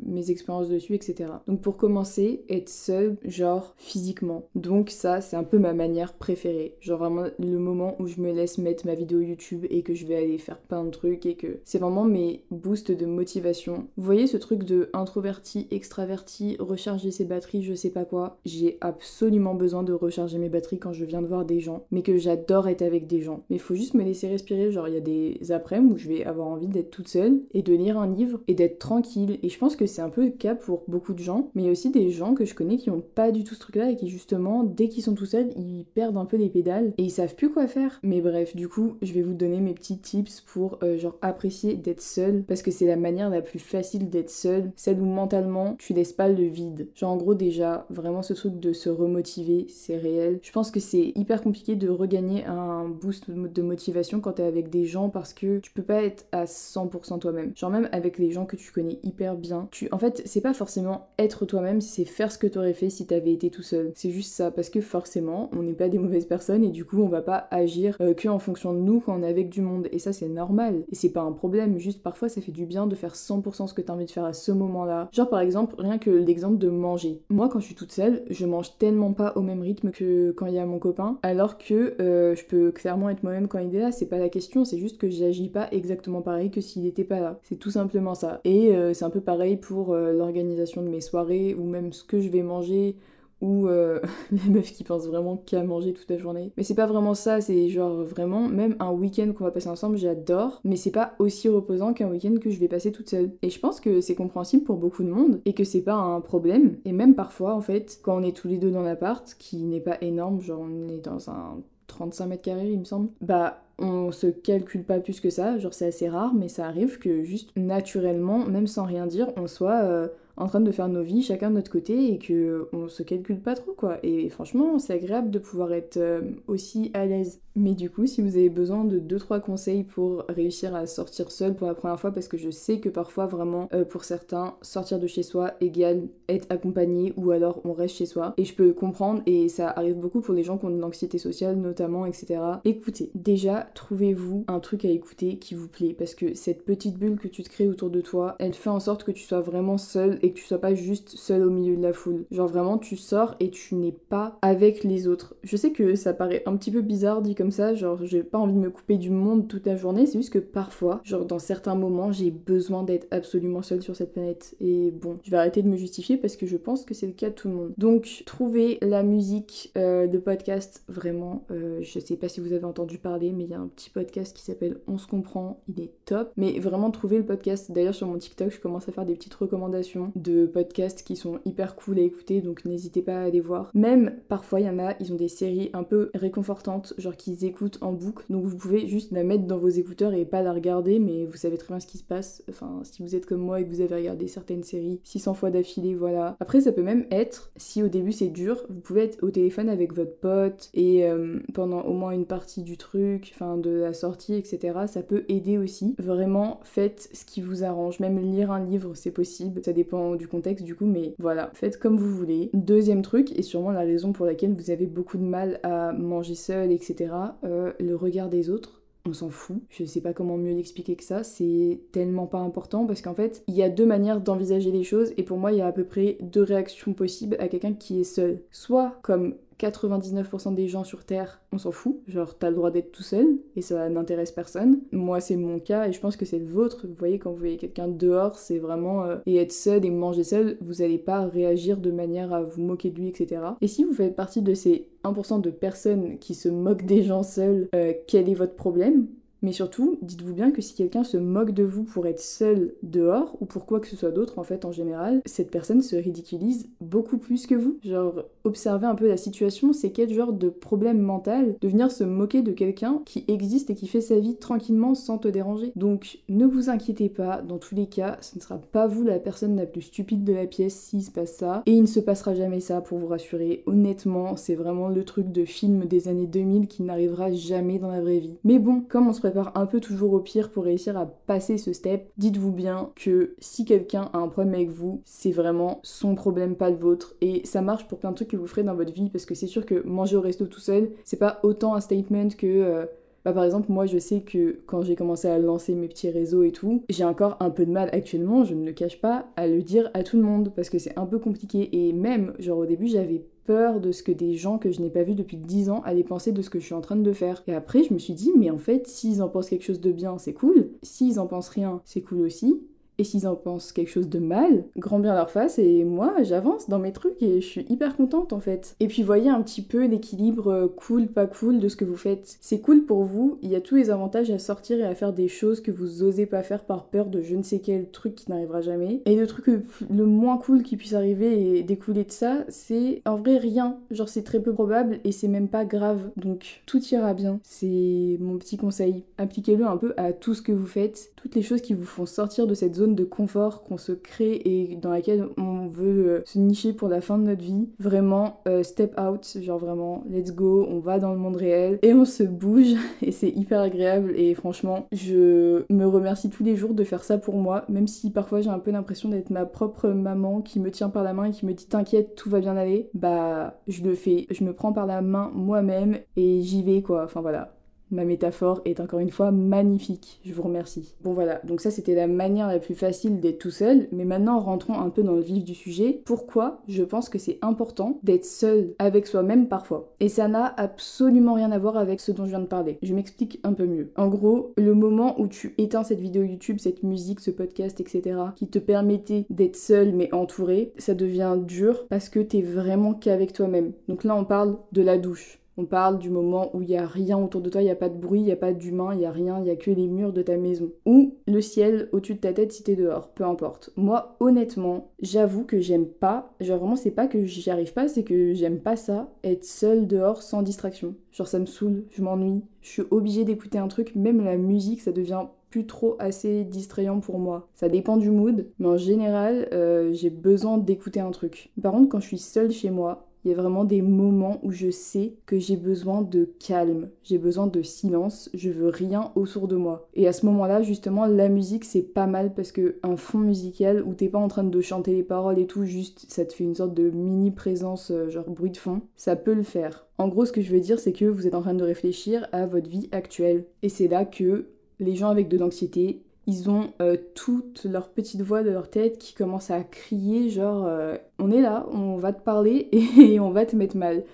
mes 0.05 0.31
expériences 0.31 0.69
dessus, 0.69 0.95
etc. 0.95 1.31
Donc 1.47 1.61
pour 1.61 1.77
commencer, 1.77 2.45
être 2.49 2.69
seul 2.69 3.17
genre 3.25 3.75
physiquement. 3.77 4.49
Donc 4.55 4.91
ça 4.91 5.21
c'est 5.21 5.37
un 5.37 5.45
peu 5.45 5.59
ma 5.59 5.73
manière 5.73 6.15
préférée. 6.15 6.77
Genre 6.81 6.99
vraiment 6.99 7.27
le 7.39 7.59
moment 7.59 7.97
où 7.99 8.07
je 8.07 8.21
me 8.21 8.33
laisse 8.33 8.59
mettre 8.59 8.87
ma 8.87 8.95
vidéo 8.95 9.21
YouTube 9.21 9.67
et 9.71 9.83
que 9.83 9.95
je 9.95 10.07
vais 10.07 10.17
aller 10.17 10.39
faire 10.39 10.59
plein 10.59 10.85
de 10.85 10.91
trucs 10.91 11.27
et 11.27 11.35
que 11.35 11.61
c'est 11.65 11.79
vraiment 11.79 12.05
mes 12.05 12.45
boosts 12.51 12.93
de 12.93 13.07
motivation. 13.07 13.89
Vous 13.97 14.05
voyez 14.05 14.27
ce 14.27 14.37
truc 14.37 14.65
de 14.65 14.91
introverti, 14.93 15.67
extraverti, 15.71 16.57
recharger 16.59 17.11
ses 17.11 17.25
batteries, 17.25 17.63
je 17.63 17.75
sais 17.75 17.91
pas 17.91 18.05
quoi. 18.05 18.39
J'ai 18.45 18.79
absolument 18.81 19.55
besoin 19.55 19.83
de 19.83 19.93
recharger 19.93 20.39
mes 20.39 20.49
batteries 20.49 20.79
quand 20.79 20.93
je 20.93 21.05
viens 21.05 21.23
de 21.23 21.27
voir 21.27 21.45
des 21.45 21.61
gens, 21.61 21.85
mais 21.91 22.03
que 22.03 22.17
j'adore 22.17 22.69
être 22.69 22.83
avec 22.83 23.07
des 23.07 23.21
gens. 23.21 23.45
Mais 23.51 23.57
il 23.57 23.61
faut 23.61 23.75
juste 23.75 23.95
me 23.95 24.05
laisser 24.05 24.29
respirer. 24.29 24.71
Genre 24.71 24.89
il 24.89 24.95
y 24.95 24.99
a 24.99 25.01
des 25.01 25.53
après-midi 25.53 25.93
où 25.93 25.97
je 25.97 26.09
vais 26.09 26.25
avoir 26.25 26.49
envie 26.49 26.69
d'être 26.69 26.91
toute 26.91 27.09
seule 27.09 27.41
et 27.53 27.63
de 27.63 27.75
lire 27.75 27.99
un 27.99 28.13
livre 28.13 28.41
et 28.49 28.55
d'être 28.55 28.79
tranquille. 28.79 29.16
Et 29.43 29.49
je 29.49 29.59
pense 29.59 29.77
que 29.77 29.87
c'est 29.87 30.03
un 30.03 30.11
peu 30.11 30.25
le 30.25 30.31
cas 30.31 30.55
pour 30.55 30.83
beaucoup 30.89 31.15
de 31.15 31.19
gens, 31.19 31.51
mais 31.55 31.63
il 31.63 31.65
y 31.67 31.69
a 31.69 31.73
aussi 31.73 31.91
des 31.91 32.11
gens 32.11 32.35
que 32.35 32.45
je 32.45 32.55
connais 32.55 32.77
qui 32.77 32.91
ont 32.91 33.03
pas 33.15 33.31
du 33.31 33.45
tout 33.45 33.55
ce 33.55 33.61
truc-là 33.61 33.91
et 33.91 33.97
qui 33.97 34.09
justement, 34.09 34.63
dès 34.63 34.89
qu'ils 34.89 35.03
sont 35.03 35.15
tout 35.15 35.27
seuls, 35.27 35.51
ils 35.57 35.87
perdent 35.95 36.19
un 36.19 36.25
peu 36.25 36.37
les 36.37 36.49
pédales 36.49 36.93
et 36.99 37.05
ils 37.05 37.11
savent 37.11 37.35
plus 37.35 37.51
quoi 37.51 37.67
faire. 37.67 37.99
Mais 38.03 38.21
bref, 38.21 38.55
du 38.55 38.69
coup, 38.69 38.97
je 39.03 39.13
vais 39.13 39.23
vous 39.23 39.35
donner 39.35 39.61
mes 39.61 39.75
petits 39.75 39.99
tips 39.99 40.43
pour 40.43 40.79
euh, 40.83 40.99
genre 40.99 41.17
apprécier 41.23 41.75
d'être 41.75 42.03
seul 42.03 42.45
parce 42.47 42.63
que 42.63 42.71
c'est 42.71 42.87
la 42.87 42.97
manière 42.97 43.31
la 43.31 43.43
plus 43.43 43.59
facile 43.59 44.11
d'être 44.11 44.31
seul, 44.31 44.71
celle 44.77 45.01
où 45.01 45.07
mentalement 45.07 45.77
tu 45.79 45.95
laisses 45.95 46.13
pas 46.13 46.29
le 46.29 46.45
vide. 46.45 46.89
Genre 46.95 47.13
en 47.13 47.17
gros 47.17 47.35
déjà, 47.35 47.87
vraiment 47.91 48.23
ce 48.23 48.35
truc 48.35 48.61
de 48.61 48.73
se 48.73 48.89
remotiver, 48.89 49.67
c'est 49.69 49.97
réel. 49.97 50.41
Je 50.43 50.53
pense 50.53 50.71
que 50.71 50.81
c'est 50.81 51.13
hyper 51.15 51.43
compliqué 51.43 51.77
de 51.77 51.89
regagner 51.89 52.45
un 52.45 52.89
boost 52.89 53.31
de 53.31 53.63
motivation 53.63 54.21
quand 54.21 54.33
t'es 54.33 54.43
avec 54.43 54.71
des 54.71 54.85
gens 54.85 55.09
parce 55.09 55.33
que 55.33 55.59
tu 55.59 55.71
peux 55.73 55.83
pas 55.83 56.03
être 56.03 56.27
à 56.33 56.45
100% 56.45 57.19
toi-même. 57.19 57.53
Genre 57.55 57.71
même 57.71 57.89
avec 57.93 58.19
les 58.19 58.31
gens 58.31 58.47
que 58.47 58.57
tu 58.57 58.73
connais 58.73 58.99
hyper 59.07 59.37
bien, 59.37 59.69
tu 59.71 59.89
en 59.93 59.99
fait, 59.99 60.23
c'est 60.25 60.41
pas 60.41 60.53
forcément 60.53 61.09
être 61.19 61.47
toi-même, 61.47 61.81
c'est 61.81 62.05
faire 62.05 62.31
ce 62.31 62.39
que 62.39 62.47
t'aurais 62.47 62.75
fait 62.75 62.91
si 62.91 63.07
t'avais 63.07 63.33
été 63.33 63.51
tout 63.51 63.63
seul. 63.63 63.93
C'est 63.95 64.11
juste 64.11 64.35
ça 64.35 64.51
parce 64.51 64.71
que 64.71 64.81
forcément 64.81 65.51
on 65.57 65.63
n'est 65.63 65.73
pas 65.73 65.89
des 65.89 65.99
mauvaises 65.99 66.27
personnes 66.27 66.65
et 66.65 66.71
du 66.71 66.85
coup 66.85 67.01
on 67.01 67.09
va 67.09 67.23
pas 67.23 67.47
agir 67.51 67.97
euh, 68.01 68.15
que 68.15 68.29
en 68.29 68.39
fonction 68.39 68.75
de 68.75 68.81
nous 68.81 69.01
quand 69.01 69.19
on 69.19 69.23
est 69.23 69.29
avec 69.29 69.49
du 69.49 69.63
monde 69.63 69.89
et 69.93 69.99
ça 69.99 70.13
c'est 70.13 70.29
normal 70.29 70.85
et 70.91 70.95
c'est 70.95 71.13
pas 71.13 71.23
un 71.23 71.33
problème, 71.33 71.79
juste 71.79 72.03
parfois 72.03 72.29
ça 72.29 72.41
fait 72.41 72.53
du 72.53 72.67
bien 72.67 72.87
de 72.87 72.95
faire 72.95 73.15
100% 73.15 73.69
ce 73.69 73.75
que 73.75 73.81
t'as 73.81 73.93
envie 73.93 74.07
de 74.07 74.11
faire 74.11 74.25
à 74.25 74.33
ce 74.33 74.53
moment-là. 74.53 75.09
Genre 75.13 75.29
par 75.29 75.41
exemple, 75.41 75.75
rien 75.79 75.99
que 75.99 76.11
l'exemple 76.11 76.59
de 76.59 76.69
manger. 76.69 77.23
Moi 77.31 77.49
quand 77.49 77.61
je 77.61 77.67
suis 77.67 77.75
toute 77.75 77.93
seule, 77.93 78.25
je 78.29 78.47
mange 78.47 78.77
tellement 78.79 79.13
pas 79.13 79.33
au 79.37 79.43
même 79.43 79.63
rythme 79.63 79.91
que 79.91 80.33
quand 80.33 80.47
il 80.47 80.55
y 80.55 80.59
a 80.59 80.67
mon 80.67 80.79
copain, 80.79 81.19
alors 81.23 81.59
que 81.59 81.95
euh, 82.01 82.35
je 82.35 82.45
peux 82.45 82.73
clairement 82.73 83.11
être 83.11 83.23
moi-même 83.23 83.49
quand 83.49 83.59
il 83.59 83.75
est 83.75 83.81
là, 83.81 83.93
c'est 83.93 84.07
pas 84.07 84.19
la 84.19 84.29
question, 84.29 84.65
c'est 84.65 84.79
juste 84.79 84.99
que 84.99 85.09
j'agis 85.09 85.49
pas 85.49 85.69
exactement 85.73 86.23
pareil 86.23 86.51
que 86.51 86.61
s'il 86.61 86.87
était 86.87 87.05
pas 87.05 87.21
là. 87.21 87.39
C'est 87.43 87.59
tout 87.59 87.71
simplement 87.71 88.15
ça. 88.15 88.41
Et 88.45 88.75
euh, 88.75 88.86
c'est 88.93 89.05
un 89.05 89.11
peu 89.11 89.21
pareil 89.21 89.57
pour 89.57 89.95
l'organisation 89.95 90.83
de 90.83 90.89
mes 90.89 91.01
soirées 91.01 91.55
ou 91.55 91.65
même 91.65 91.93
ce 91.93 92.05
que 92.05 92.21
je 92.21 92.29
vais 92.29 92.43
manger 92.43 92.97
ou 93.41 93.69
euh, 93.69 94.01
les 94.31 94.51
meufs 94.51 94.73
qui 94.73 94.85
pensent 94.85 95.07
vraiment 95.07 95.37
qu'à 95.37 95.63
manger 95.63 95.93
toute 95.93 96.11
la 96.11 96.19
journée. 96.19 96.53
Mais 96.57 96.63
c'est 96.63 96.75
pas 96.75 96.87
vraiment 96.87 97.15
ça, 97.15 97.41
c'est 97.41 97.69
genre 97.69 98.03
vraiment, 98.05 98.49
même 98.49 98.77
un 98.81 98.93
week-end 98.93 99.33
qu'on 99.37 99.45
va 99.45 99.51
passer 99.51 99.69
ensemble, 99.69 99.97
j'adore, 99.97 100.61
mais 100.65 100.77
c'est 100.77 100.91
pas 100.91 101.15
aussi 101.19 101.49
reposant 101.49 101.93
qu'un 101.93 102.09
week-end 102.09 102.37
que 102.41 102.51
je 102.51 102.59
vais 102.59 102.69
passer 102.69 102.93
toute 102.93 103.09
seule. 103.09 103.33
Et 103.43 103.51
je 103.51 103.61
pense 103.61 103.81
que 103.81 104.01
c'est 104.01 104.15
compréhensible 104.15 104.65
pour 104.65 104.77
beaucoup 104.77 105.03
de 105.03 105.11
monde 105.11 105.41
et 105.45 105.53
que 105.53 105.65
c'est 105.65 105.83
pas 105.83 105.95
un 105.95 106.21
problème. 106.21 106.79
Et 106.85 106.93
même 106.93 107.15
parfois, 107.15 107.55
en 107.55 107.61
fait, 107.61 107.99
quand 108.03 108.17
on 108.17 108.23
est 108.23 108.37
tous 108.37 108.49
les 108.49 108.59
deux 108.59 108.71
dans 108.71 108.83
l'appart, 108.83 109.35
qui 109.39 109.65
n'est 109.65 109.81
pas 109.81 109.99
énorme, 110.01 110.41
genre 110.41 110.61
on 110.61 110.89
est 110.89 111.05
dans 111.05 111.31
un 111.31 111.63
35 111.89 112.27
mètres 112.27 112.43
carrés, 112.43 112.71
il 112.73 112.81
me 112.81 112.85
semble, 112.85 113.11
bah 113.21 113.63
on 113.79 114.13
se 114.13 114.27
calcule 114.29 114.85
pas 114.85 115.01
plus 115.01 115.21
que 115.21 115.31
ça, 115.31 115.59
genre 115.59 115.75
c'est 115.75 115.87
assez 115.87 116.09
rare, 116.09 116.35
mais 116.35 116.49
ça 116.49 116.67
arrive 116.67 116.99
que 116.99 117.23
juste 117.25 117.57
naturellement, 117.57 118.39
même 118.47 118.67
sans 118.67 118.85
rien 118.85 119.07
dire, 119.07 119.29
on 119.37 119.47
soit. 119.47 120.09
En 120.37 120.47
train 120.47 120.61
de 120.61 120.71
faire 120.71 120.89
nos 120.89 121.03
vies 121.03 121.23
chacun 121.23 121.51
de 121.51 121.57
notre 121.57 121.71
côté 121.71 122.13
et 122.13 122.19
que 122.19 122.69
on 122.73 122.89
se 122.89 123.03
calcule 123.03 123.41
pas 123.41 123.55
trop 123.55 123.73
quoi. 123.73 123.99
Et 124.03 124.29
franchement, 124.29 124.79
c'est 124.79 124.93
agréable 124.95 125.31
de 125.31 125.39
pouvoir 125.39 125.73
être 125.73 125.97
euh, 125.97 126.21
aussi 126.47 126.91
à 126.95 127.07
l'aise. 127.07 127.41
Mais 127.55 127.73
du 127.73 127.89
coup, 127.89 128.07
si 128.07 128.21
vous 128.21 128.37
avez 128.37 128.51
besoin 128.51 128.85
de 128.85 129.01
2-3 129.01 129.41
conseils 129.41 129.83
pour 129.83 130.25
réussir 130.29 130.75
à 130.75 130.87
sortir 130.87 131.31
seul 131.31 131.55
pour 131.55 131.67
la 131.67 131.75
première 131.75 131.99
fois, 131.99 132.13
parce 132.13 132.29
que 132.29 132.37
je 132.37 132.51
sais 132.51 132.81
que 132.81 132.91
parfois 132.91 133.25
vraiment 133.25 133.69
euh, 133.73 133.85
pour 133.85 134.05
certains, 134.05 134.57
sortir 134.61 135.01
de 135.01 135.07
chez 135.07 135.23
soi 135.23 135.53
égale 135.61 136.09
être 136.29 136.47
accompagné 136.51 137.15
ou 137.17 137.31
alors 137.31 137.63
on 137.65 137.73
reste 137.73 137.97
chez 137.97 138.05
soi. 138.07 138.35
Et 138.37 138.45
je 138.45 138.55
peux 138.55 138.73
comprendre 138.73 139.23
et 139.25 139.49
ça 139.49 139.71
arrive 139.71 139.97
beaucoup 139.97 140.21
pour 140.21 140.35
les 140.35 140.43
gens 140.43 140.59
qui 140.59 140.67
ont 140.67 140.71
de 140.71 140.79
l'anxiété 140.79 141.17
sociale 141.17 141.57
notamment, 141.57 142.05
etc. 142.05 142.41
Écoutez, 142.65 143.11
déjà, 143.15 143.69
trouvez-vous 143.75 144.45
un 144.49 144.61
truc 144.61 144.85
à 144.85 144.91
écouter 144.91 145.39
qui 145.39 145.55
vous 145.55 145.69
plaît 145.69 145.95
parce 145.99 146.15
que 146.15 146.35
cette 146.35 146.65
petite 146.65 146.99
bulle 146.99 147.19
que 147.19 147.29
tu 147.29 147.43
te 147.43 147.49
crées 147.49 147.69
autour 147.69 147.89
de 147.89 148.03
toi, 148.03 148.37
elle 148.39 148.55
fait 148.55 148.71
en 148.71 148.81
sorte 148.81 149.05
que 149.05 149.13
tu 149.13 149.23
sois 149.23 149.41
vraiment 149.41 149.79
seul 149.79 150.19
et 150.27 150.33
que 150.33 150.39
tu 150.39 150.45
sois 150.45 150.61
pas 150.61 150.75
juste 150.75 151.11
seul 151.11 151.43
au 151.43 151.51
milieu 151.51 151.77
de 151.77 151.83
la 151.83 151.93
foule. 151.93 152.27
Genre 152.31 152.49
vraiment, 152.49 152.79
tu 152.79 152.97
sors 152.97 153.37
et 153.39 153.51
tu 153.51 153.77
n'es 153.77 153.93
pas 153.93 154.39
avec 154.43 154.83
les 154.83 155.07
autres. 155.07 155.37
Je 155.43 155.57
sais 155.57 155.71
que 155.71 155.95
ça 155.95 156.13
paraît 156.13 156.43
un 156.47 156.57
petit 156.57 156.71
peu 156.71 156.83
bizarre 156.83 157.23
dit 157.23 157.35
comme 157.35 157.53
ça, 157.53 157.75
genre 157.75 158.05
j'ai 158.05 158.23
pas 158.23 158.39
envie 158.39 158.53
de 158.53 158.59
me 158.59 158.71
couper 158.71 158.99
du 158.99 159.11
monde 159.11 159.49
toute 159.49 159.67
la 159.67 159.77
journée, 159.77 160.07
c'est 160.07 160.19
juste 160.19 160.33
que 160.33 160.39
parfois, 160.39 161.01
genre 161.05 161.25
dans 161.25 161.39
certains 161.39 161.77
moments, 161.77 162.11
j'ai 162.11 162.31
besoin 162.31 162.83
d'être 162.83 163.07
absolument 163.11 163.63
seule 163.63 163.83
sur 163.83 163.95
cette 163.95 164.13
planète. 164.13 164.57
Et 164.61 164.91
bon, 164.91 165.19
je 165.23 165.31
vais 165.31 165.37
arrêter 165.37 165.63
de 165.63 165.69
me 165.69 165.77
justifier 165.77 166.17
parce 166.17 166.37
que 166.37 166.47
je 166.47 166.57
pense 166.57 166.85
que 166.85 166.95
c'est 166.95 167.07
le 167.07 167.13
cas 167.13 167.31
de 167.31 167.35
tout 167.35 167.49
le 167.49 167.55
monde. 167.55 167.73
Donc, 167.79 168.23
trouver 168.27 168.79
la 168.83 169.03
musique 169.03 169.73
euh, 169.77 170.07
de 170.07 170.19
podcast, 170.19 170.85
vraiment, 170.89 171.45
euh, 171.51 171.79
je 171.83 172.01
sais 172.01 172.17
pas 172.17 172.29
si 172.29 172.41
vous 172.41 172.53
avez 172.53 172.65
entendu 172.65 172.99
parler, 172.99 173.33
mais 173.33 173.45
il 173.45 173.51
y 173.51 173.55
a 173.55 173.61
un 173.61 173.69
petit 173.69 173.91
podcast 173.91 174.37
qui 174.37 174.43
s'appelle 174.43 174.79
On 174.87 174.99
se 174.99 175.07
comprend, 175.07 175.63
il 175.69 175.81
est 175.81 175.93
top. 176.05 176.33
Mais 176.37 176.59
vraiment, 176.59 176.91
trouver 176.91 177.19
le 177.19 177.25
podcast, 177.25 177.71
d'ailleurs 177.71 177.95
sur 177.95 178.07
mon 178.07 178.19
TikTok, 178.19 178.51
je 178.51 178.61
commence 178.61 178.89
à 178.89 178.93
faire 178.93 179.07
des 179.07 179.15
petites 179.15 179.35
recommandations 179.35 180.13
de 180.17 180.47
podcasts 180.47 181.03
qui 181.03 181.15
sont 181.15 181.39
hyper 181.45 181.77
cool 181.77 181.99
à 181.99 182.03
écouter, 182.03 182.41
donc 182.41 182.65
n'hésitez 182.65 183.03
pas 183.03 183.19
à 183.19 183.25
aller 183.25 183.41
voir. 183.41 183.71
Même 183.75 184.17
parfois, 184.29 184.61
il 184.61 184.67
y 184.67 184.71
en 184.71 184.79
a, 184.79 184.95
ils 185.01 185.13
ont 185.13 185.17
des 185.17 185.29
séries 185.29 185.71
un 185.73 185.85
peu 185.85 186.11
réconfortantes, 186.15 186.95
genre 186.99 187.17
qu'ils 187.17 187.45
écoutent 187.45 187.79
en 187.83 187.93
boucle. 187.93 188.25
Donc 188.31 188.45
vous 188.45 188.57
pouvez 188.57 188.87
juste 188.87 189.13
la 189.13 189.23
mettre 189.23 189.45
dans 189.45 189.59
vos 189.59 189.69
écouteurs 189.69 190.15
et 190.15 190.25
pas 190.25 190.43
la 190.43 190.53
regarder, 190.53 190.99
mais 190.99 191.27
vous 191.27 191.37
savez 191.37 191.59
très 191.59 191.69
bien 191.69 191.81
ce 191.81 191.87
qui 191.87 191.99
se 191.99 192.05
passe. 192.05 192.43
Enfin, 192.49 192.81
si 192.83 193.03
vous 193.03 193.15
êtes 193.15 193.27
comme 193.27 193.41
moi 193.41 193.61
et 193.61 193.65
que 193.65 193.71
vous 193.71 193.81
avez 193.81 193.95
regardé 193.95 194.27
certaines 194.27 194.63
séries 194.63 195.01
600 195.05 195.35
fois 195.35 195.51
d'affilée, 195.51 195.95
voilà. 195.95 196.37
Après, 196.41 196.61
ça 196.61 196.73
peut 196.73 196.83
même 196.83 197.07
être, 197.11 197.51
si 197.57 197.83
au 197.83 197.89
début 197.89 198.13
c'est 198.13 198.29
dur, 198.29 198.65
vous 198.69 198.81
pouvez 198.81 199.03
être 199.03 199.23
au 199.23 199.31
téléphone 199.31 199.69
avec 199.69 199.93
votre 199.93 200.17
pote 200.17 200.71
et 200.75 201.07
euh, 201.07 201.39
pendant 201.55 201.83
au 201.83 201.93
moins 201.93 202.13
une 202.13 202.27
partie 202.27 202.63
du 202.63 202.77
truc, 202.77 203.33
enfin 203.35 203.57
de 203.57 203.71
la 203.71 203.93
sortie, 203.93 204.35
etc. 204.35 204.79
Ça 204.87 205.03
peut 205.03 205.25
aider 205.29 205.59
aussi. 205.59 205.95
Vraiment, 205.99 206.61
faites 206.65 207.09
ce 207.13 207.25
qui 207.25 207.41
vous 207.41 207.65
arrange. 207.65 208.01
Même 208.01 208.19
lire 208.19 208.51
un 208.51 208.65
livre, 208.65 208.95
c'est 208.95 209.11
possible. 209.11 209.61
Ça 209.65 209.73
dépend 209.73 210.06
du 210.15 210.29
contexte 210.29 210.65
du 210.65 210.77
coup, 210.77 210.87
mais 210.87 211.15
voilà, 211.19 211.51
faites 211.55 211.79
comme 211.79 211.97
vous 211.97 212.15
voulez. 212.15 212.51
Deuxième 212.55 213.03
truc, 213.03 213.37
et 213.37 213.43
sûrement 213.43 213.73
la 213.73 213.81
raison 213.81 214.13
pour 214.13 214.27
laquelle 214.27 214.55
vous 214.55 214.71
avez 214.71 214.87
beaucoup 214.87 215.19
de 215.19 215.25
mal 215.25 215.59
à 215.63 215.93
manger 215.93 216.35
seul, 216.35 216.71
etc., 216.71 217.13
euh, 217.45 217.73
le 217.81 217.97
regard 217.97 218.29
des 218.29 218.51
autres 218.51 218.83
on 219.09 219.13
s'en 219.13 219.31
fout. 219.31 219.63
Je 219.71 219.85
sais 219.85 220.01
pas 220.01 220.13
comment 220.13 220.37
mieux 220.37 220.55
l'expliquer 220.55 220.97
que 220.97 221.05
ça. 221.05 221.23
C'est 221.23 221.81
tellement 221.93 222.27
pas 222.27 222.39
important 222.39 222.87
parce 222.87 223.03
qu'en 223.03 223.15
fait, 223.15 223.45
il 223.47 223.55
y 223.55 223.63
a 223.63 223.69
deux 223.69 223.87
manières 223.87 224.21
d'envisager 224.21 224.71
les 224.71 224.83
choses 224.83 225.13
et 225.17 225.23
pour 225.23 225.39
moi, 225.39 225.53
il 225.53 225.59
y 225.59 225.61
a 225.61 225.67
à 225.67 225.73
peu 225.73 225.85
près 225.85 226.19
deux 226.21 226.43
réactions 226.43 226.93
possibles 226.93 227.37
à 227.39 227.49
quelqu'un 227.49 227.73
qui 227.73 228.01
est 228.01 228.05
seul. 228.05 228.41
Soit 228.51 228.99
comme 229.03 229.37
99% 229.61 230.55
des 230.55 230.69
gens 230.69 230.85
sur 230.85 231.05
Terre, 231.05 231.41
on 231.53 231.59
s'en 231.59 231.71
fout. 231.71 232.01
Genre, 232.07 232.37
t'as 232.37 232.51
le 232.51 232.57
droit 232.57 232.71
d'être 232.71 232.93
tout 232.93 233.03
seul 233.03 233.39
et 233.57 233.63
ça 233.63 233.89
n'intéresse 233.89 234.33
personne. 234.33 234.81
Moi, 234.93 235.21
c'est 235.21 235.37
mon 235.37 235.59
cas 235.59 235.89
et 235.89 235.93
je 235.93 236.01
pense 236.01 236.17
que 236.17 236.25
c'est 236.25 236.39
le 236.39 236.47
vôtre. 236.47 236.87
Vous 236.87 236.95
voyez, 236.99 237.19
quand 237.19 237.31
vous 237.31 237.39
voyez 237.39 237.57
quelqu'un 237.57 237.89
dehors, 237.89 238.39
c'est 238.39 238.59
vraiment. 238.59 239.05
Euh, 239.05 239.17
et 239.27 239.37
être 239.37 239.53
seul 239.53 239.85
et 239.85 239.91
manger 239.91 240.25
seul, 240.25 240.59
vous 240.61 240.83
allez 240.83 240.99
pas 240.99 241.27
réagir 241.27 241.79
de 241.79 241.91
manière 241.91 242.33
à 242.33 242.43
vous 242.43 242.63
moquer 242.63 242.91
de 242.91 242.99
lui, 242.99 243.09
etc. 243.09 243.43
Et 243.61 243.69
si 243.69 243.85
vous 243.85 243.93
faites 243.93 244.17
partie 244.17 244.43
de 244.43 244.55
ces 244.55 244.89
1% 245.05 245.41
de 245.41 245.51
personnes 245.51 246.19
qui 246.19 246.35
se 246.35 246.49
moquent 246.49 246.87
des 246.87 247.03
gens 247.03 247.23
seuls, 247.23 247.69
euh, 247.75 247.93
quel 248.07 248.29
est 248.29 248.35
votre 248.35 248.55
problème? 248.55 249.07
Mais 249.43 249.53
surtout, 249.53 249.99
dites-vous 250.03 250.35
bien 250.35 250.51
que 250.51 250.63
si 250.63 250.75
quelqu'un 250.75 251.05
se 251.05 251.17
moque 251.17 251.53
de 251.53 251.63
vous 251.63 251.85
pour 251.85 252.07
être 252.07 252.21
seul 252.21 252.75
dehors, 252.83 253.37
ou 253.41 253.45
pour 253.45 253.67
quoi 253.67 253.81
que 253.81 253.87
ce 253.87 253.97
soit 253.97 254.11
d'autre 254.11 254.39
en 254.39 254.43
fait 254.43 254.65
en 254.65 254.73
général, 254.73 255.21
cette 255.25 255.51
personne 255.51 255.83
se 255.83 255.97
ridiculise 255.97 256.69
beaucoup 256.81 257.19
plus 257.19 257.47
que 257.47 257.55
vous. 257.55 257.79
Genre, 257.83 258.25
observez 258.45 258.87
un 258.87 258.95
peu 258.95 259.09
la 259.09 259.17
situation, 259.17 259.73
c'est 259.73 259.91
quel 259.91 260.13
genre 260.13 260.33
de 260.33 260.49
problème 260.49 261.01
mental 261.01 261.57
de 261.61 261.69
venir 261.69 261.91
se 261.91 262.05
moquer 262.05 262.43
de 262.43 262.53
quelqu'un 262.53 263.03
qui 263.05 263.25
existe 263.29 263.71
et 263.71 263.75
qui 263.75 263.87
fait 263.87 264.01
sa 264.01 264.19
vie 264.19 264.37
tranquillement 264.37 264.95
sans 264.95 265.19
te 265.19 265.29
déranger. 265.29 265.73
Donc, 265.77 266.19
ne 266.29 266.47
vous 266.47 266.71
inquiétez 266.71 267.09
pas, 267.09 267.43
dans 267.43 267.59
tous 267.59 267.75
les 267.75 267.87
cas, 267.87 268.19
ce 268.21 268.37
ne 268.37 268.41
sera 268.41 268.59
pas 268.59 268.87
vous 268.87 269.05
la 269.05 269.19
personne 269.19 269.57
la 269.57 269.67
plus 269.67 269.83
stupide 269.83 270.25
de 270.25 270.33
la 270.33 270.47
pièce 270.47 270.75
s'il 270.75 271.03
se 271.03 271.11
passe 271.11 271.37
ça, 271.37 271.63
et 271.67 271.73
il 271.73 271.83
ne 271.83 271.87
se 271.87 272.01
passera 272.01 272.35
jamais 272.35 272.61
ça 272.61 272.81
pour 272.81 272.99
vous 272.99 273.09
rassurer. 273.09 273.63
Honnêtement, 273.67 274.37
c'est 274.37 274.55
vraiment 274.55 274.89
le 274.89 275.05
truc 275.05 275.31
de 275.31 275.45
film 275.45 275.85
des 275.85 276.09
années 276.09 276.27
2000 276.27 276.69
qui 276.69 276.83
n'arrivera 276.83 277.31
jamais 277.33 277.79
dans 277.79 277.91
la 277.91 278.01
vraie 278.01 278.19
vie. 278.19 278.39
Mais 278.45 278.59
bon, 278.59 278.83
comme 278.89 279.09
on 279.09 279.13
se 279.13 279.21
prépare 279.31 279.53
un 279.57 279.67
peu 279.67 279.81
toujours 279.81 280.13
au 280.13 280.21
pire 280.21 280.51
pour 280.51 280.65
réussir 280.65 280.97
à 280.97 281.07
passer 281.07 281.59
ce 281.59 281.73
step, 281.73 282.09
dites-vous 282.17 282.53
bien 282.53 282.91
que 282.95 283.35
si 283.39 283.65
quelqu'un 283.65 284.09
a 284.13 284.19
un 284.19 284.29
problème 284.29 284.55
avec 284.55 284.71
vous, 284.71 285.03
c'est 285.05 285.33
vraiment 285.33 285.81
son 285.83 286.15
problème, 286.15 286.55
pas 286.55 286.71
le 286.71 286.77
vôtre. 286.77 287.15
Et 287.21 287.45
ça 287.45 287.61
marche 287.61 287.89
pour 287.89 287.99
plein 287.99 288.11
de 288.11 288.17
trucs 288.17 288.29
que 288.29 288.37
vous 288.37 288.47
ferez 288.47 288.63
dans 288.63 288.75
votre 288.75 288.93
vie, 288.93 289.11
parce 289.11 289.27
que 289.27 289.35
c'est 289.35 289.47
sûr 289.47 289.67
que 289.67 289.87
manger 289.87 290.17
au 290.17 290.21
resto 290.21 290.47
tout 290.47 290.61
seul, 290.61 290.91
c'est 291.05 291.19
pas 291.19 291.41
autant 291.43 291.75
un 291.75 291.81
statement 291.81 292.29
que... 292.29 292.47
Euh, 292.47 292.87
bah, 293.25 293.33
par 293.33 293.43
exemple, 293.43 293.73
moi, 293.73 293.87
je 293.87 293.99
sais 293.99 294.21
que 294.21 294.61
quand 294.67 294.83
j'ai 294.83 294.95
commencé 294.95 295.27
à 295.27 295.37
lancer 295.41 295.75
mes 295.75 295.89
petits 295.89 296.11
réseaux 296.11 296.45
et 296.45 296.53
tout, 296.53 296.85
j'ai 296.89 297.03
encore 297.03 297.37
un 297.41 297.51
peu 297.51 297.67
de 297.67 297.73
mal 297.73 297.91
actuellement, 297.93 298.45
je 298.45 298.55
ne 298.55 298.65
le 298.65 298.73
cache 298.73 299.01
pas, 299.01 299.27
à 299.35 299.49
le 299.49 299.63
dire 299.63 299.91
à 299.95 300.05
tout 300.05 300.17
le 300.17 300.23
monde 300.23 300.53
parce 300.55 300.71
que 300.71 300.79
c'est 300.79 300.97
un 300.97 301.07
peu 301.07 301.19
compliqué. 301.19 301.69
Et 301.73 301.93
même, 301.93 302.35
genre 302.39 302.59
au 302.59 302.67
début, 302.67 302.87
j'avais 302.87 303.25
peur 303.47 303.81
de 303.81 303.93
ce 303.93 304.03
que 304.03 304.13
des 304.13 304.35
gens 304.35 304.59
que 304.59 304.71
je 304.71 304.81
n'ai 304.81 304.91
pas 304.91 305.03
vus 305.03 305.15
depuis 305.15 305.37
10 305.37 305.71
ans 305.71 305.83
allaient 305.85 306.05
penser 306.05 306.33
de 306.33 306.43
ce 306.43 306.51
que 306.51 306.59
je 306.59 306.65
suis 306.65 306.75
en 306.75 306.81
train 306.81 306.97
de 306.97 307.13
faire. 307.13 307.43
Et 307.47 307.55
après, 307.55 307.85
je 307.85 307.95
me 307.95 307.99
suis 307.99 308.15
dit, 308.15 308.33
mais 308.37 308.51
en 308.51 308.59
fait, 308.59 308.87
s'ils 308.87 309.23
en 309.23 309.29
pensent 309.29 309.49
quelque 309.49 309.65
chose 309.65 309.81
de 309.81 309.93
bien, 309.93 310.19
c'est 310.19 310.35
cool. 310.35 310.71
S'ils 310.83 311.19
en 311.21 311.27
pensent 311.27 311.49
rien, 311.49 311.81
c'est 311.85 312.03
cool 312.03 312.21
aussi. 312.21 312.61
Et 312.99 313.05
s'ils 313.05 313.27
en 313.27 313.35
pensent 313.35 313.73
quelque 313.73 313.91
chose 313.91 314.09
de 314.09 314.19
mal, 314.19 314.65
grand 314.77 314.99
bien 314.99 315.15
leur 315.15 315.31
face 315.31 315.59
et 315.59 315.85
moi 315.85 316.15
j'avance 316.23 316.69
dans 316.69 316.79
mes 316.79 316.93
trucs 316.93 317.23
et 317.23 317.41
je 317.41 317.47
suis 317.47 317.67
hyper 317.69 317.97
contente 317.97 318.33
en 318.33 318.41
fait. 318.41 318.75
Et 318.81 318.89
puis 318.89 319.03
voyez 319.03 319.29
un 319.29 319.43
petit 319.43 319.63
peu 319.63 319.87
l'équilibre 319.87 320.49
euh, 320.49 320.69
cool, 320.69 321.07
pas 321.07 321.27
cool 321.27 321.59
de 321.59 321.69
ce 321.69 321.77
que 321.77 321.85
vous 321.85 321.97
faites. 321.97 322.37
C'est 322.41 322.61
cool 322.61 322.85
pour 322.85 323.05
vous, 323.05 323.39
il 323.43 323.51
y 323.51 323.57
a 323.57 323.61
tous 323.61 323.77
les 323.77 323.91
avantages 323.91 324.31
à 324.31 324.39
sortir 324.39 324.79
et 324.79 324.85
à 324.85 324.95
faire 324.95 325.13
des 325.13 325.29
choses 325.29 325.61
que 325.61 325.71
vous 325.71 326.03
osez 326.03 326.27
pas 326.27 326.43
faire 326.43 326.65
par 326.65 326.87
peur 326.87 327.07
de 327.07 327.21
je 327.21 327.37
ne 327.37 327.43
sais 327.43 327.59
quel 327.59 327.91
truc 327.91 328.15
qui 328.15 328.31
n'arrivera 328.31 328.61
jamais. 328.61 329.03
Et 329.05 329.17
le 329.17 329.27
truc 329.27 329.47
le 329.47 330.07
moins 330.07 330.39
cool 330.39 330.63
qui 330.63 330.77
puisse 330.77 330.95
arriver 330.95 331.59
et 331.59 331.63
découler 331.63 332.05
de 332.05 332.11
ça, 332.11 332.45
c'est 332.49 333.03
en 333.05 333.17
vrai 333.17 333.37
rien. 333.39 333.77
Genre 333.91 334.09
c'est 334.09 334.23
très 334.23 334.41
peu 334.41 334.53
probable 334.53 334.99
et 335.05 335.13
c'est 335.13 335.29
même 335.29 335.49
pas 335.49 335.65
grave. 335.65 336.11
Donc 336.17 336.63
tout 336.67 336.83
ira 336.91 337.15
bien. 337.15 337.41
C'est 337.43 338.17
mon 338.21 338.39
petit 338.39 338.57
conseil. 338.57 339.05
Appliquez-le 339.19 339.67
un 339.67 339.77
peu 339.77 339.95
à 339.97 340.13
tout 340.13 340.35
ce 340.35 340.43
que 340.43 340.53
vous 340.53 340.67
faites, 340.67 341.13
toutes 341.17 341.35
les 341.35 341.43
choses 341.43 341.61
qui 341.61 341.75
vous 341.75 341.85
font 341.85 342.07
sortir 342.07 342.47
de 342.47 342.55
cette 342.55 342.75
zone 342.75 342.86
de 342.95 343.05
confort 343.05 343.63
qu'on 343.63 343.79
se 343.79 343.93
crée 343.93 344.41
et 344.45 344.77
dans 344.77 344.91
laquelle 344.91 345.29
on 345.37 345.67
veut 345.67 346.09
euh, 346.09 346.23
se 346.25 346.39
nicher 346.39 346.73
pour 346.73 346.89
la 346.89 347.01
fin 347.01 347.19
de 347.19 347.25
notre 347.25 347.43
vie. 347.43 347.69
Vraiment, 347.79 348.41
euh, 348.47 348.63
step 348.63 348.99
out, 349.01 349.39
genre 349.41 349.59
vraiment, 349.59 350.05
let's 350.09 350.33
go, 350.33 350.67
on 350.69 350.79
va 350.79 350.99
dans 350.99 351.13
le 351.13 351.19
monde 351.19 351.37
réel 351.37 351.79
et 351.83 351.93
on 351.95 352.05
se 352.05 352.23
bouge 352.23 352.75
et 353.03 353.13
c'est 353.13 353.31
hyper 353.31 353.61
agréable 353.61 354.13
et 354.17 354.35
franchement, 354.35 354.87
je 354.93 355.65
me 355.73 355.87
remercie 355.87 356.31
tous 356.31 356.45
les 356.45 356.57
jours 356.57 356.75
de 356.75 356.85
faire 356.85 357.05
ça 357.05 357.19
pour 357.19 357.37
moi, 357.37 357.65
même 357.69 357.87
si 357.87 358.11
parfois 358.11 358.41
j'ai 358.41 358.51
un 358.51 358.59
peu 358.59 358.71
l'impression 358.71 359.09
d'être 359.09 359.31
ma 359.31 359.47
propre 359.47 359.89
maman 359.89 360.41
qui 360.43 360.61
me 360.61 360.71
tient 360.71 360.89
par 360.89 361.03
la 361.03 361.13
main 361.13 361.25
et 361.25 361.31
qui 361.31 361.47
me 361.47 361.53
dit 361.53 361.67
t'inquiète, 361.67 362.15
tout 362.15 362.31
va 362.31 362.41
bien 362.41 362.57
aller. 362.57 362.91
Bah, 362.95 363.61
je 363.69 363.83
le 363.83 363.95
fais, 363.95 364.27
je 364.31 364.45
me 364.45 364.53
prends 364.53 364.73
par 364.73 364.87
la 364.87 365.03
main 365.03 365.31
moi-même 365.35 365.99
et 366.17 366.41
j'y 366.43 366.63
vais 366.63 366.83
quoi. 366.83 367.05
Enfin 367.05 367.21
voilà, 367.21 367.56
Ma 367.91 368.05
métaphore 368.05 368.63
est 368.65 368.81
encore 368.81 368.99
une 368.99 369.11
fois 369.11 369.31
magnifique, 369.31 370.21
je 370.25 370.33
vous 370.33 370.43
remercie. 370.43 370.95
Bon 371.03 371.13
voilà, 371.13 371.41
donc 371.45 371.61
ça 371.61 371.71
c'était 371.71 371.95
la 371.95 372.09
manière 372.09 372.49
la 372.49 372.59
plus 372.59 372.75
facile 372.75 373.21
d'être 373.21 373.39
tout 373.39 373.53
seul, 373.53 373.87
mais 373.93 374.05
maintenant 374.05 374.41
rentrons 374.41 374.81
un 374.81 374.91
peu 374.91 375.05
dans 375.05 375.15
le 375.15 375.21
vif 375.21 375.45
du 375.45 375.55
sujet. 375.55 376.01
Pourquoi 376.05 376.63
je 376.67 376.83
pense 376.83 377.09
que 377.09 377.19
c'est 377.19 377.39
important 377.43 378.01
d'être 378.03 378.25
seul 378.25 378.75
avec 378.81 379.07
soi-même 379.07 379.49
parfois? 379.49 379.95
Et 380.01 380.09
ça 380.09 380.27
n'a 380.27 380.47
absolument 380.57 381.35
rien 381.35 381.53
à 381.53 381.59
voir 381.59 381.77
avec 381.77 382.01
ce 382.01 382.11
dont 382.11 382.25
je 382.25 382.31
viens 382.31 382.41
de 382.41 382.47
parler. 382.47 382.79
Je 382.83 382.93
m'explique 382.93 383.39
un 383.45 383.53
peu 383.53 383.67
mieux. 383.67 383.93
En 383.97 384.09
gros, 384.09 384.53
le 384.57 384.75
moment 384.75 385.21
où 385.21 385.29
tu 385.29 385.55
éteins 385.57 385.85
cette 385.85 386.01
vidéo 386.01 386.25
YouTube, 386.25 386.59
cette 386.59 386.83
musique, 386.83 387.21
ce 387.21 387.31
podcast, 387.31 387.81
etc., 387.81 388.19
qui 388.35 388.49
te 388.49 388.59
permettait 388.59 389.27
d'être 389.31 389.57
seul 389.57 389.93
mais 389.93 390.13
entouré, 390.13 390.73
ça 390.77 390.95
devient 390.95 391.37
dur 391.41 391.87
parce 391.89 392.09
que 392.09 392.21
t'es 392.21 392.43
vraiment 392.43 392.95
qu'avec 392.95 393.33
toi-même. 393.33 393.73
Donc 393.89 394.03
là 394.03 394.17
on 394.17 394.25
parle 394.25 394.57
de 394.73 394.83
la 394.83 394.99
douche 394.99 395.39
on 395.57 395.65
parle 395.65 395.99
du 395.99 396.11
moment 396.11 396.55
où 396.55 396.63
il 396.63 396.69
n'y 396.69 396.77
a 396.77 396.87
rien 396.87 397.19
autour 397.19 397.41
de 397.41 397.51
toi, 397.51 397.63
il 397.63 397.65
n'y 397.65 397.71
a 397.71 397.77
pas 397.77 397.89
de 397.89 397.99
bruit, 397.99 398.21
il 398.21 398.25
n'y 398.25 398.33
a 398.33 398.37
pas 398.37 398.53
d'humain, 398.53 398.93
il 398.93 398.99
n'y 398.99 399.07
a 399.07 399.11
rien, 399.11 399.39
il 399.39 399.45
n'y 399.45 399.51
a 399.51 399.57
que 399.57 399.71
les 399.71 399.87
murs 399.87 400.13
de 400.13 400.23
ta 400.23 400.37
maison. 400.37 400.71
Ou 400.85 401.15
le 401.27 401.41
ciel 401.41 401.89
au-dessus 401.93 402.15
de 402.15 402.21
ta 402.21 402.33
tête 402.33 402.53
si 402.53 402.63
t'es 402.63 402.77
dehors, 402.77 403.09
peu 403.09 403.25
importe. 403.25 403.71
Moi, 403.77 404.17
honnêtement, 404.21 404.93
j'avoue 405.01 405.45
que 405.45 405.61
j'aime 405.61 405.87
pas, 405.87 406.35
genre 406.41 406.59
vraiment 406.59 406.77
c'est 406.77 406.91
pas 406.91 407.07
que 407.07 407.25
j'y 407.25 407.51
arrive 407.51 407.73
pas, 407.73 407.89
c'est 407.89 408.05
que 408.05 408.35
j'aime 408.35 408.61
pas 408.61 408.77
ça, 408.77 409.13
être 409.25 409.45
seule 409.45 409.87
dehors 409.87 410.23
sans 410.23 410.43
distraction. 410.43 410.95
Genre 411.13 411.29
ça 411.29 411.39
me 411.39 411.47
saoule, 411.47 411.85
je 411.91 412.03
m'ennuie, 412.03 412.43
je 412.61 412.69
suis 412.69 412.83
obligée 412.91 413.25
d'écouter 413.25 413.59
un 413.59 413.69
truc, 413.69 413.95
même 413.95 414.23
la 414.25 414.37
musique, 414.37 414.81
ça 414.81 414.93
devient 414.93 415.27
plus 415.51 415.67
trop 415.67 415.97
assez 415.99 416.45
distrayant 416.45 417.01
pour 417.01 417.19
moi. 417.19 417.49
Ça 417.55 417.69
dépend 417.69 417.97
du 417.97 418.11
mood, 418.11 418.47
mais 418.59 418.67
en 418.67 418.77
général, 418.77 419.49
euh, 419.53 419.93
j'ai 419.93 420.11
besoin 420.11 420.59
d'écouter 420.59 421.01
un 421.01 421.11
truc. 421.13 421.51
Par 421.63 421.73
contre, 421.73 421.89
quand 421.89 422.01
je 422.01 422.09
suis 422.09 422.19
seule 422.19 422.51
chez 422.51 422.71
moi, 422.71 423.09
il 423.27 423.31
y 423.31 423.33
a 423.33 423.37
vraiment 423.37 423.65
des 423.65 423.83
moments 423.83 424.39
où 424.45 424.53
je 424.53 424.71
sais 424.71 425.15
que 425.27 425.37
j'ai 425.37 425.57
besoin 425.57 426.01
de 426.01 426.29
calme, 426.39 426.91
j'ai 427.03 427.19
besoin 427.19 427.49
de 427.49 427.61
silence, 427.61 428.31
je 428.35 428.51
veux 428.51 428.69
rien 428.69 429.11
autour 429.17 429.49
de 429.49 429.57
moi. 429.57 429.89
Et 429.95 430.07
à 430.07 430.13
ce 430.13 430.25
moment-là, 430.27 430.63
justement, 430.63 431.07
la 431.07 431.29
musique 431.29 431.65
c'est 431.65 431.83
pas 431.83 432.07
mal 432.07 432.35
parce 432.35 432.53
que 432.53 432.77
un 432.85 432.97
fond 432.97 433.19
musical 433.19 433.83
où 433.83 433.95
t'es 433.95 434.09
pas 434.09 434.21
en 434.21 434.29
train 434.29 434.45
de 434.45 434.61
chanter 434.61 434.93
les 434.93 435.03
paroles 435.03 435.41
et 435.41 435.49
tout, 435.49 435.65
juste 435.65 436.07
ça 436.09 436.25
te 436.25 436.33
fait 436.33 436.45
une 436.45 436.55
sorte 436.55 436.75
de 436.75 436.89
mini 436.89 437.33
présence, 437.33 437.91
euh, 437.91 438.09
genre 438.11 438.31
bruit 438.31 438.53
de 438.53 438.59
fond, 438.59 438.83
ça 438.95 439.17
peut 439.17 439.35
le 439.35 439.43
faire. 439.43 439.87
En 439.99 440.07
gros, 440.07 440.25
ce 440.25 440.31
que 440.31 440.41
je 440.41 440.53
veux 440.53 440.61
dire, 440.61 440.79
c'est 440.79 440.93
que 440.93 441.07
vous 441.07 441.27
êtes 441.27 441.35
en 441.35 441.43
train 441.43 441.55
de 441.55 441.65
réfléchir 441.65 442.29
à 442.31 442.47
votre 442.47 442.71
vie 442.71 442.89
actuelle. 442.93 443.47
Et 443.65 443.69
c'est 443.69 443.89
là 443.89 444.05
que 444.05 444.47
les 444.79 444.95
gens 444.95 445.09
avec 445.09 445.27
de 445.29 445.39
l'anxiété, 445.39 446.03
ils 446.27 446.51
ont 446.51 446.73
euh, 446.81 446.97
toute 447.15 447.65
leur 447.65 447.89
petite 447.89 448.21
voix 448.21 448.43
de 448.43 448.51
leur 448.51 448.69
tête 448.69 448.99
qui 448.99 449.15
commence 449.15 449.51
à 449.51 449.63
crier 449.63 450.29
genre 450.29 450.65
euh, 450.67 450.97
on 451.19 451.31
est 451.31 451.41
là, 451.41 451.67
on 451.73 451.97
va 451.97 452.13
te 452.13 452.23
parler 452.23 452.69
et 452.99 453.21
on 453.21 453.31
va 453.31 453.47
te 453.47 453.57
mettre 453.57 453.77
mal. 453.77 454.05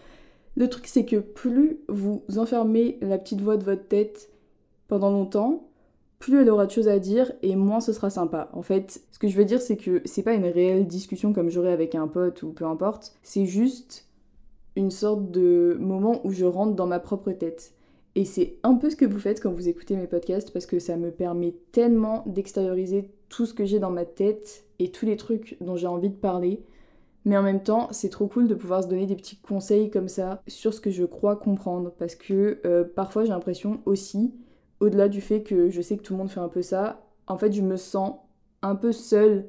Le 0.56 0.68
truc 0.68 0.86
c'est 0.86 1.04
que 1.04 1.16
plus 1.16 1.80
vous 1.88 2.22
enfermez 2.36 2.98
la 3.00 3.18
petite 3.18 3.40
voix 3.40 3.56
de 3.56 3.64
votre 3.64 3.88
tête 3.88 4.30
pendant 4.88 5.10
longtemps, 5.10 5.68
plus 6.18 6.40
elle 6.40 6.50
aura 6.50 6.66
de 6.66 6.70
choses 6.70 6.88
à 6.88 6.98
dire 6.98 7.32
et 7.42 7.56
moins 7.56 7.80
ce 7.80 7.92
sera 7.92 8.10
sympa. 8.10 8.50
En 8.52 8.62
fait, 8.62 9.02
ce 9.10 9.18
que 9.18 9.28
je 9.28 9.36
veux 9.36 9.46
dire 9.46 9.62
c'est 9.62 9.78
que 9.78 10.02
c'est 10.04 10.22
pas 10.22 10.34
une 10.34 10.44
réelle 10.44 10.86
discussion 10.86 11.32
comme 11.32 11.48
j'aurais 11.48 11.72
avec 11.72 11.94
un 11.94 12.08
pote 12.08 12.42
ou 12.42 12.52
peu 12.52 12.66
importe, 12.66 13.14
c'est 13.22 13.46
juste 13.46 14.06
une 14.76 14.90
sorte 14.90 15.30
de 15.30 15.76
moment 15.80 16.20
où 16.24 16.30
je 16.30 16.44
rentre 16.44 16.74
dans 16.74 16.86
ma 16.86 17.00
propre 17.00 17.32
tête. 17.32 17.72
Et 18.14 18.24
c'est 18.24 18.58
un 18.62 18.74
peu 18.74 18.90
ce 18.90 18.96
que 18.96 19.06
vous 19.06 19.18
faites 19.18 19.40
quand 19.40 19.52
vous 19.52 19.68
écoutez 19.68 19.96
mes 19.96 20.06
podcasts 20.06 20.52
parce 20.52 20.66
que 20.66 20.78
ça 20.78 20.96
me 20.96 21.10
permet 21.10 21.54
tellement 21.72 22.24
d'extérioriser 22.26 23.10
tout 23.28 23.46
ce 23.46 23.54
que 23.54 23.64
j'ai 23.64 23.78
dans 23.78 23.90
ma 23.90 24.04
tête 24.04 24.66
et 24.78 24.90
tous 24.90 25.06
les 25.06 25.16
trucs 25.16 25.56
dont 25.62 25.76
j'ai 25.76 25.86
envie 25.86 26.10
de 26.10 26.14
parler. 26.14 26.62
Mais 27.24 27.36
en 27.36 27.42
même 27.42 27.62
temps, 27.62 27.88
c'est 27.90 28.10
trop 28.10 28.26
cool 28.26 28.48
de 28.48 28.54
pouvoir 28.54 28.82
se 28.82 28.88
donner 28.88 29.06
des 29.06 29.16
petits 29.16 29.36
conseils 29.36 29.90
comme 29.90 30.08
ça 30.08 30.42
sur 30.46 30.74
ce 30.74 30.80
que 30.80 30.90
je 30.90 31.04
crois 31.04 31.36
comprendre. 31.36 31.92
Parce 31.98 32.14
que 32.14 32.60
euh, 32.66 32.84
parfois 32.84 33.24
j'ai 33.24 33.30
l'impression 33.30 33.80
aussi, 33.86 34.34
au-delà 34.80 35.08
du 35.08 35.20
fait 35.20 35.42
que 35.42 35.70
je 35.70 35.80
sais 35.80 35.96
que 35.96 36.02
tout 36.02 36.12
le 36.12 36.18
monde 36.18 36.30
fait 36.30 36.40
un 36.40 36.48
peu 36.48 36.62
ça, 36.62 37.06
en 37.28 37.38
fait 37.38 37.52
je 37.52 37.62
me 37.62 37.76
sens 37.76 38.16
un 38.60 38.74
peu 38.74 38.92
seule 38.92 39.48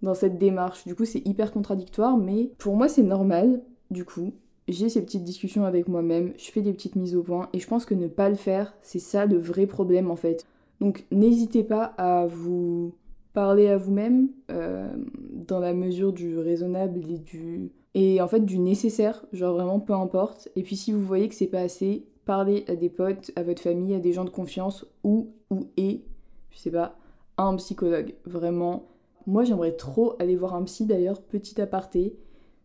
dans 0.00 0.14
cette 0.14 0.38
démarche. 0.38 0.86
Du 0.86 0.94
coup 0.94 1.04
c'est 1.04 1.26
hyper 1.26 1.52
contradictoire, 1.52 2.16
mais 2.16 2.52
pour 2.56 2.76
moi 2.76 2.88
c'est 2.88 3.02
normal, 3.02 3.62
du 3.90 4.04
coup 4.04 4.32
j'ai 4.68 4.88
ces 4.88 5.02
petites 5.02 5.24
discussions 5.24 5.64
avec 5.64 5.88
moi-même, 5.88 6.32
je 6.36 6.50
fais 6.50 6.60
des 6.60 6.72
petites 6.72 6.96
mises 6.96 7.16
au 7.16 7.22
point 7.22 7.48
et 7.52 7.58
je 7.58 7.66
pense 7.66 7.84
que 7.84 7.94
ne 7.94 8.06
pas 8.06 8.28
le 8.28 8.34
faire, 8.34 8.74
c'est 8.82 8.98
ça 8.98 9.26
le 9.26 9.38
vrai 9.38 9.66
problème 9.66 10.10
en 10.10 10.16
fait. 10.16 10.46
Donc 10.80 11.06
n'hésitez 11.10 11.64
pas 11.64 11.94
à 11.96 12.26
vous 12.26 12.94
parler 13.32 13.68
à 13.68 13.76
vous-même 13.76 14.28
euh, 14.50 14.88
dans 15.32 15.58
la 15.58 15.74
mesure 15.74 16.12
du 16.12 16.38
raisonnable 16.38 17.00
et 17.10 17.18
du 17.18 17.70
et 17.94 18.20
en 18.20 18.28
fait 18.28 18.40
du 18.44 18.58
nécessaire, 18.58 19.24
genre 19.32 19.54
vraiment 19.54 19.80
peu 19.80 19.94
importe. 19.94 20.50
Et 20.54 20.62
puis 20.62 20.76
si 20.76 20.92
vous 20.92 21.00
voyez 21.00 21.28
que 21.28 21.34
c'est 21.34 21.46
pas 21.46 21.60
assez, 21.60 22.06
parlez 22.26 22.64
à 22.68 22.76
des 22.76 22.90
potes, 22.90 23.30
à 23.36 23.42
votre 23.42 23.62
famille, 23.62 23.94
à 23.94 24.00
des 24.00 24.12
gens 24.12 24.24
de 24.24 24.30
confiance 24.30 24.86
ou 25.02 25.32
ou 25.50 25.68
et 25.76 26.02
je 26.50 26.58
sais 26.58 26.70
pas, 26.70 26.96
un 27.38 27.56
psychologue. 27.56 28.14
Vraiment, 28.24 28.88
moi 29.26 29.44
j'aimerais 29.44 29.72
trop 29.72 30.14
aller 30.18 30.36
voir 30.36 30.54
un 30.54 30.64
psy 30.64 30.84
d'ailleurs, 30.84 31.22
petit 31.22 31.60
aparté. 31.60 32.16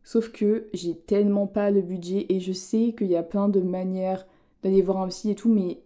Sauf 0.04 0.32
que 0.32 0.68
j'ai 0.74 0.96
tellement 0.96 1.48
pas 1.48 1.72
le 1.72 1.82
budget 1.82 2.26
et 2.30 2.40
je 2.40 2.52
sais 2.52 2.94
qu'il 2.98 3.08
y 3.08 3.16
a 3.16 3.24
plein 3.24 3.50
de 3.50 3.62
manières 3.62 4.28
d'aller 4.62 4.82
voir 4.82 5.02
un 5.02 5.08
psy 5.08 5.32
et 5.32 5.36
tout, 5.36 5.52
mais 5.52 5.82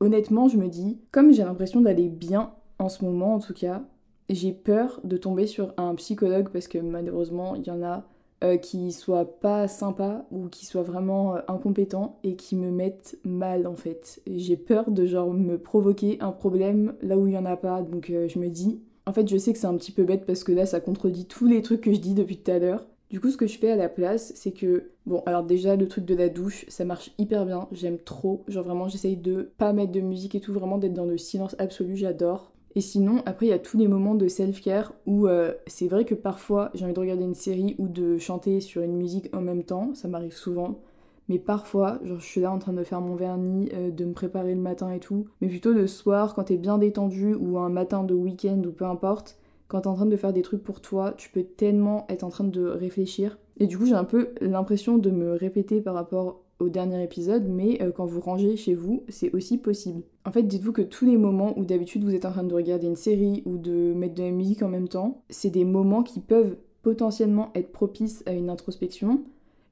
honnêtement, 0.00 0.48
je 0.48 0.58
me 0.58 0.68
dis, 0.68 0.98
comme 1.10 1.32
j'ai 1.32 1.44
l'impression 1.44 1.80
d'aller 1.80 2.08
bien 2.08 2.52
en 2.78 2.88
ce 2.88 3.04
moment 3.04 3.34
en 3.34 3.38
tout 3.38 3.54
cas, 3.54 3.82
j'ai 4.28 4.52
peur 4.52 5.00
de 5.04 5.16
tomber 5.16 5.46
sur 5.46 5.74
un 5.76 5.94
psychologue 5.94 6.48
parce 6.50 6.68
que 6.68 6.78
malheureusement, 6.78 7.54
il 7.54 7.66
y 7.66 7.70
en 7.70 7.82
a 7.82 8.04
euh, 8.42 8.56
qui 8.56 8.92
soient 8.92 9.40
pas 9.40 9.68
sympas 9.68 10.26
ou 10.30 10.48
qui 10.48 10.66
soient 10.66 10.82
vraiment 10.82 11.36
euh, 11.36 11.40
incompétents 11.48 12.18
et 12.24 12.36
qui 12.36 12.56
me 12.56 12.70
mettent 12.70 13.18
mal 13.24 13.66
en 13.66 13.76
fait. 13.76 14.20
J'ai 14.26 14.56
peur 14.56 14.90
de 14.90 15.06
genre 15.06 15.32
me 15.32 15.56
provoquer 15.56 16.18
un 16.20 16.32
problème 16.32 16.94
là 17.00 17.16
où 17.16 17.26
il 17.26 17.34
y 17.34 17.38
en 17.38 17.46
a 17.46 17.56
pas, 17.56 17.82
donc 17.82 18.10
euh, 18.10 18.28
je 18.28 18.38
me 18.38 18.48
dis, 18.48 18.80
en 19.06 19.12
fait, 19.12 19.28
je 19.28 19.36
sais 19.36 19.52
que 19.52 19.58
c'est 19.58 19.66
un 19.66 19.76
petit 19.76 19.92
peu 19.92 20.04
bête 20.04 20.26
parce 20.26 20.44
que 20.44 20.52
là, 20.52 20.66
ça 20.66 20.80
contredit 20.80 21.26
tous 21.26 21.46
les 21.46 21.62
trucs 21.62 21.82
que 21.82 21.92
je 21.92 22.00
dis 22.00 22.14
depuis 22.14 22.38
tout 22.38 22.50
à 22.50 22.58
l'heure. 22.58 22.86
Du 23.14 23.20
coup, 23.20 23.30
ce 23.30 23.36
que 23.36 23.46
je 23.46 23.58
fais 23.58 23.70
à 23.70 23.76
la 23.76 23.88
place, 23.88 24.32
c'est 24.34 24.50
que, 24.50 24.90
bon, 25.06 25.22
alors 25.24 25.44
déjà, 25.44 25.76
le 25.76 25.86
truc 25.86 26.04
de 26.04 26.16
la 26.16 26.28
douche, 26.28 26.64
ça 26.66 26.84
marche 26.84 27.12
hyper 27.16 27.46
bien, 27.46 27.68
j'aime 27.70 27.96
trop. 27.96 28.42
Genre 28.48 28.64
vraiment, 28.64 28.88
j'essaye 28.88 29.16
de 29.16 29.52
pas 29.56 29.72
mettre 29.72 29.92
de 29.92 30.00
musique 30.00 30.34
et 30.34 30.40
tout, 30.40 30.52
vraiment 30.52 30.78
d'être 30.78 30.94
dans 30.94 31.04
le 31.04 31.16
silence 31.16 31.54
absolu, 31.60 31.94
j'adore. 31.94 32.50
Et 32.74 32.80
sinon, 32.80 33.22
après, 33.24 33.46
il 33.46 33.50
y 33.50 33.52
a 33.52 33.60
tous 33.60 33.78
les 33.78 33.86
moments 33.86 34.16
de 34.16 34.26
self-care 34.26 34.94
où 35.06 35.28
euh, 35.28 35.52
c'est 35.68 35.86
vrai 35.86 36.04
que 36.04 36.16
parfois, 36.16 36.72
j'ai 36.74 36.86
envie 36.86 36.92
de 36.92 36.98
regarder 36.98 37.22
une 37.22 37.36
série 37.36 37.76
ou 37.78 37.86
de 37.86 38.18
chanter 38.18 38.58
sur 38.58 38.82
une 38.82 38.96
musique 38.96 39.32
en 39.32 39.42
même 39.42 39.62
temps, 39.62 39.94
ça 39.94 40.08
m'arrive 40.08 40.34
souvent. 40.34 40.80
Mais 41.28 41.38
parfois, 41.38 42.00
genre, 42.02 42.18
je 42.18 42.26
suis 42.26 42.40
là 42.40 42.50
en 42.50 42.58
train 42.58 42.72
de 42.72 42.82
faire 42.82 43.00
mon 43.00 43.14
vernis, 43.14 43.68
euh, 43.74 43.92
de 43.92 44.04
me 44.06 44.12
préparer 44.12 44.56
le 44.56 44.60
matin 44.60 44.90
et 44.90 44.98
tout. 44.98 45.26
Mais 45.40 45.46
plutôt 45.46 45.72
le 45.72 45.86
soir, 45.86 46.34
quand 46.34 46.42
t'es 46.42 46.56
bien 46.56 46.78
détendu, 46.78 47.36
ou 47.36 47.58
un 47.58 47.68
matin 47.68 48.02
de 48.02 48.12
week-end, 48.12 48.60
ou 48.66 48.72
peu 48.72 48.86
importe, 48.86 49.38
quand 49.68 49.82
t'es 49.82 49.88
en 49.88 49.94
train 49.94 50.06
de 50.06 50.16
faire 50.16 50.32
des 50.32 50.42
trucs 50.42 50.62
pour 50.62 50.80
toi, 50.80 51.14
tu 51.16 51.30
peux 51.30 51.42
tellement 51.42 52.06
être 52.08 52.24
en 52.24 52.30
train 52.30 52.44
de 52.44 52.64
réfléchir. 52.64 53.38
Et 53.58 53.66
du 53.66 53.78
coup, 53.78 53.86
j'ai 53.86 53.94
un 53.94 54.04
peu 54.04 54.30
l'impression 54.40 54.98
de 54.98 55.10
me 55.10 55.32
répéter 55.32 55.80
par 55.80 55.94
rapport 55.94 56.44
au 56.60 56.68
dernier 56.68 57.02
épisode, 57.02 57.48
mais 57.48 57.82
euh, 57.82 57.90
quand 57.90 58.06
vous 58.06 58.20
rangez 58.20 58.56
chez 58.56 58.74
vous, 58.74 59.04
c'est 59.08 59.32
aussi 59.34 59.58
possible. 59.58 60.02
En 60.24 60.32
fait, 60.32 60.42
dites-vous 60.42 60.72
que 60.72 60.82
tous 60.82 61.04
les 61.04 61.16
moments 61.16 61.58
où 61.58 61.64
d'habitude 61.64 62.04
vous 62.04 62.14
êtes 62.14 62.24
en 62.24 62.30
train 62.30 62.44
de 62.44 62.54
regarder 62.54 62.86
une 62.86 62.96
série 62.96 63.42
ou 63.44 63.58
de 63.58 63.92
mettre 63.94 64.14
de 64.14 64.22
la 64.22 64.30
musique 64.30 64.62
en 64.62 64.68
même 64.68 64.88
temps, 64.88 65.22
c'est 65.30 65.50
des 65.50 65.64
moments 65.64 66.02
qui 66.02 66.20
peuvent 66.20 66.56
potentiellement 66.82 67.50
être 67.54 67.72
propices 67.72 68.22
à 68.26 68.32
une 68.32 68.50
introspection. 68.50 69.24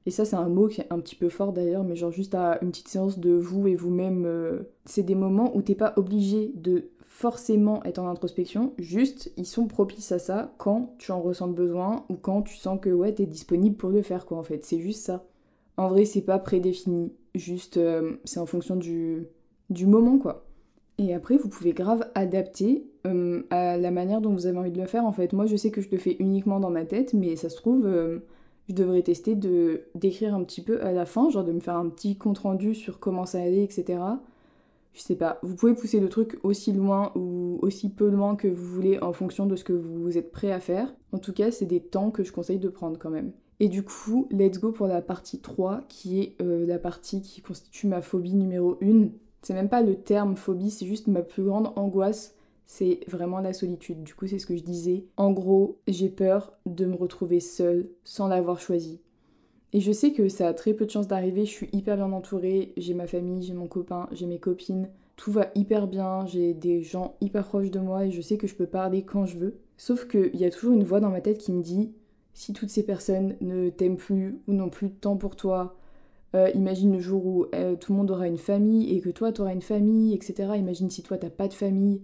Et 0.05 0.11
ça, 0.11 0.25
c'est 0.25 0.35
un 0.35 0.49
mot 0.49 0.67
qui 0.67 0.81
est 0.81 0.87
un 0.91 0.99
petit 0.99 1.15
peu 1.15 1.29
fort 1.29 1.53
d'ailleurs, 1.53 1.83
mais 1.85 1.95
genre 1.95 2.11
juste 2.11 2.35
à 2.35 2.59
une 2.61 2.71
petite 2.71 2.89
séance 2.89 3.19
de 3.19 3.31
vous 3.31 3.67
et 3.67 3.75
vous-même. 3.75 4.25
Euh, 4.25 4.63
c'est 4.85 5.03
des 5.03 5.15
moments 5.15 5.55
où 5.55 5.61
t'es 5.61 5.75
pas 5.75 5.93
obligé 5.95 6.51
de 6.55 6.89
forcément 7.13 7.83
être 7.83 7.99
en 7.99 8.07
introspection, 8.07 8.73
juste 8.79 9.31
ils 9.37 9.45
sont 9.45 9.67
propices 9.67 10.11
à 10.11 10.17
ça 10.17 10.51
quand 10.57 10.95
tu 10.97 11.11
en 11.11 11.21
ressens 11.21 11.45
le 11.45 11.53
besoin 11.53 12.05
ou 12.09 12.15
quand 12.15 12.41
tu 12.41 12.55
sens 12.55 12.79
que 12.81 12.89
ouais 12.89 13.13
t'es 13.13 13.27
disponible 13.27 13.75
pour 13.77 13.91
le 13.91 14.01
faire 14.01 14.25
quoi 14.25 14.39
en 14.39 14.43
fait, 14.43 14.65
c'est 14.65 14.79
juste 14.79 15.05
ça. 15.05 15.23
En 15.77 15.89
vrai 15.89 16.05
c'est 16.05 16.23
pas 16.23 16.39
prédéfini, 16.39 17.13
juste 17.35 17.77
euh, 17.77 18.15
c'est 18.23 18.39
en 18.39 18.47
fonction 18.47 18.75
du, 18.75 19.27
du 19.69 19.85
moment 19.85 20.17
quoi. 20.17 20.47
Et 20.97 21.13
après 21.13 21.37
vous 21.37 21.49
pouvez 21.49 21.73
grave 21.73 22.09
adapter 22.15 22.87
euh, 23.05 23.43
à 23.51 23.77
la 23.77 23.91
manière 23.91 24.19
dont 24.19 24.33
vous 24.33 24.47
avez 24.47 24.57
envie 24.57 24.71
de 24.71 24.81
le 24.81 24.87
faire 24.87 25.05
en 25.05 25.11
fait. 25.11 25.33
Moi 25.33 25.45
je 25.45 25.55
sais 25.55 25.69
que 25.69 25.81
je 25.81 25.91
le 25.91 25.99
fais 25.99 26.15
uniquement 26.17 26.59
dans 26.59 26.71
ma 26.71 26.83
tête 26.83 27.13
mais 27.13 27.35
ça 27.35 27.49
se 27.49 27.57
trouve 27.57 27.85
euh, 27.85 28.25
je 28.67 28.73
devrais 28.73 29.03
tester 29.03 29.35
de 29.35 29.83
d'écrire 29.93 30.33
un 30.33 30.43
petit 30.43 30.63
peu 30.63 30.81
à 30.81 30.91
la 30.91 31.05
fin, 31.05 31.29
genre 31.29 31.43
de 31.43 31.51
me 31.51 31.59
faire 31.59 31.77
un 31.77 31.89
petit 31.89 32.17
compte 32.17 32.39
rendu 32.39 32.73
sur 32.73 32.99
comment 32.99 33.27
ça 33.27 33.37
allait 33.37 33.63
etc 33.63 33.99
je 34.93 35.01
sais 35.01 35.15
pas, 35.15 35.39
vous 35.41 35.55
pouvez 35.55 35.73
pousser 35.73 35.99
le 35.99 36.07
truc 36.07 36.39
aussi 36.43 36.71
loin 36.71 37.11
ou 37.15 37.57
aussi 37.61 37.89
peu 37.89 38.09
loin 38.09 38.35
que 38.35 38.47
vous 38.47 38.65
voulez 38.65 38.99
en 38.99 39.11
fonction 39.11 39.45
de 39.45 39.55
ce 39.55 39.63
que 39.63 39.73
vous 39.73 40.17
êtes 40.17 40.31
prêt 40.31 40.51
à 40.51 40.59
faire. 40.59 40.93
En 41.11 41.17
tout 41.17 41.33
cas, 41.33 41.51
c'est 41.51 41.65
des 41.65 41.81
temps 41.81 42.11
que 42.11 42.23
je 42.23 42.31
conseille 42.31 42.59
de 42.59 42.69
prendre 42.69 42.97
quand 42.99 43.09
même. 43.09 43.31
Et 43.59 43.69
du 43.69 43.83
coup, 43.83 44.27
let's 44.31 44.59
go 44.59 44.71
pour 44.71 44.87
la 44.87 45.01
partie 45.01 45.39
3, 45.39 45.81
qui 45.87 46.21
est 46.21 46.41
euh, 46.41 46.65
la 46.65 46.77
partie 46.77 47.21
qui 47.21 47.41
constitue 47.41 47.87
ma 47.87 48.01
phobie 48.01 48.35
numéro 48.35 48.77
1. 48.83 49.09
C'est 49.41 49.53
même 49.53 49.69
pas 49.69 49.81
le 49.81 49.95
terme 49.95 50.35
phobie, 50.35 50.71
c'est 50.71 50.85
juste 50.85 51.07
ma 51.07 51.21
plus 51.21 51.43
grande 51.43 51.71
angoisse, 51.75 52.35
c'est 52.65 53.01
vraiment 53.07 53.39
la 53.39 53.53
solitude. 53.53 54.03
Du 54.03 54.15
coup, 54.15 54.27
c'est 54.27 54.39
ce 54.39 54.45
que 54.45 54.55
je 54.55 54.63
disais. 54.63 55.05
En 55.17 55.31
gros, 55.31 55.79
j'ai 55.87 56.09
peur 56.09 56.53
de 56.65 56.85
me 56.85 56.95
retrouver 56.95 57.39
seule 57.39 57.89
sans 58.03 58.27
l'avoir 58.27 58.59
choisi. 58.59 59.01
Et 59.73 59.79
je 59.79 59.91
sais 59.91 60.11
que 60.11 60.29
ça 60.29 60.47
a 60.47 60.53
très 60.53 60.73
peu 60.73 60.85
de 60.85 60.91
chances 60.91 61.07
d'arriver, 61.07 61.45
je 61.45 61.51
suis 61.51 61.69
hyper 61.73 61.95
bien 61.95 62.11
entourée, 62.11 62.73
j'ai 62.77 62.93
ma 62.93 63.07
famille, 63.07 63.41
j'ai 63.41 63.55
mon 63.55 63.67
copain, 63.67 64.07
j'ai 64.11 64.27
mes 64.27 64.37
copines, 64.39 64.87
tout 65.15 65.31
va 65.31 65.47
hyper 65.55 65.87
bien, 65.87 66.27
j'ai 66.27 66.53
des 66.53 66.83
gens 66.83 67.15
hyper 67.21 67.43
proches 67.43 67.71
de 67.71 67.79
moi 67.79 68.05
et 68.05 68.11
je 68.11 68.21
sais 68.21 68.37
que 68.37 68.45
je 68.45 68.55
peux 68.55 68.67
parler 68.67 69.03
quand 69.03 69.25
je 69.25 69.37
veux. 69.37 69.57
Sauf 69.77 70.07
qu'il 70.07 70.35
y 70.35 70.45
a 70.45 70.51
toujours 70.51 70.73
une 70.73 70.83
voix 70.83 70.99
dans 70.99 71.09
ma 71.09 71.21
tête 71.21 71.39
qui 71.39 71.51
me 71.51 71.63
dit 71.63 71.91
si 72.33 72.53
toutes 72.53 72.69
ces 72.69 72.83
personnes 72.83 73.35
ne 73.41 73.69
t'aiment 73.69 73.97
plus 73.97 74.39
ou 74.47 74.53
n'ont 74.53 74.69
plus 74.69 74.89
de 74.89 74.93
temps 74.93 75.17
pour 75.17 75.35
toi, 75.35 75.75
euh, 76.35 76.49
imagine 76.55 76.93
le 76.93 76.99
jour 76.99 77.25
où 77.25 77.45
euh, 77.53 77.75
tout 77.75 77.93
le 77.93 77.97
monde 77.97 78.11
aura 78.11 78.27
une 78.27 78.37
famille 78.37 78.95
et 78.95 79.01
que 79.01 79.09
toi 79.09 79.31
t'auras 79.31 79.53
une 79.53 79.61
famille, 79.61 80.13
etc. 80.13 80.53
Imagine 80.55 80.89
si 80.89 81.03
toi 81.03 81.17
t'as 81.17 81.29
pas 81.29 81.47
de 81.47 81.53
famille 81.53 82.01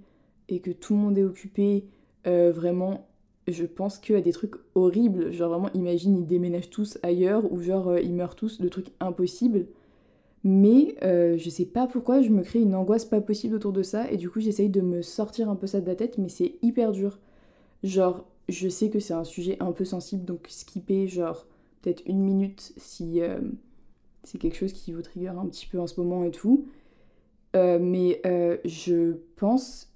et 0.50 0.60
que 0.60 0.72
tout 0.72 0.94
le 0.94 1.00
monde 1.00 1.18
est 1.18 1.24
occupé, 1.24 1.86
euh, 2.28 2.52
vraiment 2.52 3.09
je 3.52 3.66
pense 3.66 3.98
qu'à 3.98 4.22
des 4.22 4.32
trucs 4.32 4.56
horribles. 4.76 5.32
Genre 5.32 5.50
vraiment, 5.50 5.72
imagine, 5.74 6.18
ils 6.18 6.26
déménagent 6.26 6.70
tous 6.70 6.98
ailleurs 7.04 7.52
ou 7.52 7.62
genre 7.62 7.90
euh, 7.90 8.02
ils 8.02 8.14
meurent 8.14 8.36
tous 8.36 8.60
de 8.60 8.68
trucs 8.68 8.92
impossibles. 9.00 9.68
Mais 10.44 10.96
euh, 11.04 11.38
je 11.38 11.50
sais 11.50 11.66
pas 11.66 11.88
pourquoi 11.88 12.22
je 12.22 12.30
me 12.30 12.44
crée 12.44 12.62
une 12.62 12.76
angoisse 12.76 13.06
pas 13.06 13.20
possible 13.20 13.56
autour 13.56 13.74
de 13.74 13.84
ça 13.84 14.10
et 14.10 14.16
du 14.16 14.30
coup 14.30 14.40
j'essaye 14.40 14.70
de 14.70 14.80
me 14.80 15.02
sortir 15.02 15.50
un 15.50 15.56
peu 15.58 15.68
ça 15.68 15.82
de 15.82 15.86
la 15.86 15.96
tête 15.96 16.18
mais 16.18 16.30
c'est 16.30 16.56
hyper 16.62 16.94
dur. 16.94 17.20
Genre 17.84 18.26
je 18.48 18.70
sais 18.70 18.90
que 18.90 19.00
c'est 19.00 19.14
un 19.14 19.26
sujet 19.26 19.58
un 19.60 19.74
peu 19.74 19.84
sensible 19.84 20.24
donc 20.24 20.48
skipper 20.48 21.08
genre 21.08 21.46
peut-être 21.82 22.04
une 22.06 22.22
minute 22.22 22.74
si 22.78 23.22
euh, 23.22 23.42
c'est 24.24 24.38
quelque 24.38 24.56
chose 24.56 24.72
qui 24.72 24.94
vous 24.94 25.02
trigger 25.02 25.28
un 25.28 25.46
petit 25.46 25.68
peu 25.68 25.78
en 25.78 25.88
ce 25.88 26.00
moment 26.00 26.24
et 26.24 26.32
tout. 26.32 26.68
mais 27.54 28.22
je 28.64 29.18
pense 29.36 29.92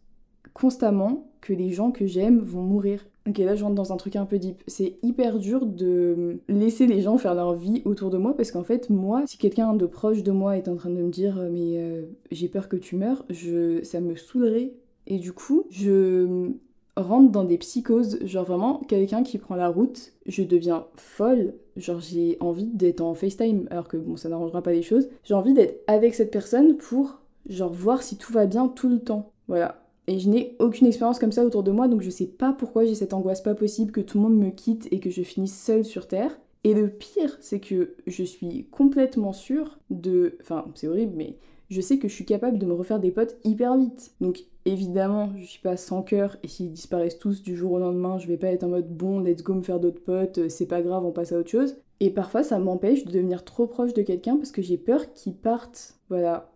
constamment 0.54 1.33
que 1.44 1.54
les 1.54 1.72
gens 1.72 1.92
que 1.92 2.06
j'aime 2.06 2.40
vont 2.40 2.62
mourir. 2.62 3.06
Ok, 3.28 3.38
là 3.38 3.56
je 3.56 3.64
rentre 3.64 3.76
dans 3.76 3.94
un 3.94 3.98
truc 3.98 4.16
un 4.16 4.26
peu 4.26 4.40
deep. 4.40 4.64
C'est 4.68 4.96
hyper 5.04 5.40
dur 5.40 5.66
de 5.66 6.40
laisser 6.48 6.88
les 6.88 7.02
gens 7.02 7.18
faire 7.18 7.36
leur 7.36 7.54
vie 7.54 7.82
autour 7.86 8.10
de 8.10 8.18
moi 8.18 8.36
parce 8.36 8.52
qu'en 8.52 8.64
fait, 8.64 8.90
moi, 8.90 9.24
si 9.28 9.38
quelqu'un 9.38 9.74
de 9.74 9.86
proche 9.86 10.24
de 10.24 10.32
moi 10.32 10.58
est 10.58 10.68
en 10.68 10.76
train 10.76 10.90
de 10.90 10.96
me 10.96 11.10
dire 11.10 11.38
euh, 11.38 11.50
mais 11.52 11.78
euh, 11.78 12.04
j'ai 12.32 12.48
peur 12.48 12.70
que 12.70 12.76
tu 12.76 12.96
meurs, 12.96 13.24
je... 13.30 13.84
ça 13.84 14.00
me 14.02 14.16
saoulerait. 14.16 14.74
Et 15.06 15.20
du 15.20 15.34
coup, 15.34 15.66
je 15.70 16.52
rentre 16.96 17.32
dans 17.32 17.44
des 17.44 17.58
psychoses, 17.58 18.20
genre 18.26 18.46
vraiment 18.46 18.80
quelqu'un 18.88 19.24
qui 19.24 19.38
prend 19.38 19.56
la 19.56 19.68
route, 19.68 20.14
je 20.26 20.44
deviens 20.44 20.86
folle, 20.96 21.56
genre 21.76 22.00
j'ai 22.00 22.38
envie 22.40 22.68
d'être 22.68 23.02
en 23.02 23.16
FaceTime 23.16 23.68
alors 23.72 23.88
que 23.88 23.98
bon 23.98 24.16
ça 24.16 24.30
n'arrangera 24.30 24.62
pas 24.62 24.72
les 24.72 24.84
choses, 24.84 25.10
j'ai 25.24 25.34
envie 25.34 25.54
d'être 25.54 25.84
avec 25.88 26.14
cette 26.14 26.32
personne 26.32 26.78
pour 26.78 27.20
genre 27.50 27.74
voir 27.74 28.04
si 28.04 28.18
tout 28.18 28.32
va 28.32 28.46
bien 28.46 28.68
tout 28.68 28.90
le 28.90 29.00
temps. 29.00 29.32
Voilà. 29.48 29.83
Et 30.08 30.20
je 30.20 30.30
n'ai 30.30 30.56
aucune 30.60 30.88
expérience 30.88 31.20
comme 31.20 31.32
ça 31.32 31.46
autour 31.46 31.64
de 31.64 31.72
moi, 31.72 31.88
donc 31.88 32.02
je 32.02 32.10
sais 32.10 32.28
pas 32.28 32.54
pourquoi 32.54 32.86
j'ai 32.86 32.96
cette 32.96 33.14
angoisse 33.14 33.42
pas 33.42 33.56
possible 33.56 33.92
que 33.92 34.02
tout 34.02 34.18
le 34.18 34.24
monde 34.24 34.38
me 34.38 34.50
quitte 34.50 34.88
et 34.92 35.00
que 35.00 35.10
je 35.10 35.22
finisse 35.22 35.58
seule 35.58 35.86
sur 35.86 36.08
Terre. 36.08 36.38
Et 36.66 36.74
le 36.74 36.90
pire, 36.90 37.38
c'est 37.42 37.60
que 37.60 37.96
je 38.08 38.24
suis 38.24 38.68
complètement 38.72 39.34
sûre 39.34 39.80
de... 39.90 40.38
Enfin, 40.42 40.66
c'est 40.76 40.88
horrible, 40.88 41.14
mais 41.16 41.38
je 41.70 41.82
sais 41.82 41.98
que 41.98 42.08
je 42.08 42.14
suis 42.14 42.26
capable 42.26 42.58
de 42.60 42.66
me 42.66 42.74
refaire 42.74 43.00
des 43.00 43.12
potes 43.12 43.38
hyper 43.44 43.78
vite. 43.78 44.14
Donc 44.22 44.44
évidemment, 44.66 45.32
je 45.38 45.46
suis 45.46 45.62
pas 45.62 45.78
sans 45.78 46.04
cœur, 46.04 46.38
et 46.44 46.48
s'ils 46.48 46.72
disparaissent 46.72 47.20
tous 47.20 47.42
du 47.42 47.56
jour 47.56 47.74
au 47.74 47.80
lendemain, 47.80 48.18
je 48.18 48.28
vais 48.28 48.38
pas 48.38 48.48
être 48.48 48.64
en 48.64 48.70
mode 48.70 48.96
bon, 48.96 49.20
let's 49.20 49.44
go 49.44 49.54
me 49.54 49.62
faire 49.62 49.80
d'autres 49.80 50.04
potes, 50.04 50.50
c'est 50.50 50.68
pas 50.68 50.82
grave, 50.82 51.06
on 51.06 51.12
passe 51.12 51.32
à 51.32 51.40
autre 51.40 51.50
chose. 51.50 51.78
Et 52.00 52.10
parfois, 52.10 52.44
ça 52.44 52.60
m'empêche 52.60 53.06
de 53.06 53.12
devenir 53.12 53.44
trop 53.46 53.68
proche 53.68 53.94
de 53.94 54.02
quelqu'un 54.02 54.36
parce 54.38 54.52
que 54.52 54.62
j'ai 54.62 54.78
peur 54.78 55.14
qu'il 55.14 55.36
parte. 55.36 55.96
Voilà, 56.10 56.53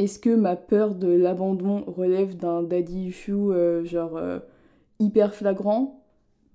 est-ce 0.00 0.18
que 0.18 0.34
ma 0.34 0.56
peur 0.56 0.94
de 0.94 1.08
l'abandon 1.08 1.84
relève 1.86 2.34
d'un 2.34 2.62
daddy 2.62 3.08
issue 3.08 3.32
euh, 3.32 3.84
genre 3.84 4.16
euh, 4.16 4.38
hyper 4.98 5.34
flagrant? 5.34 6.02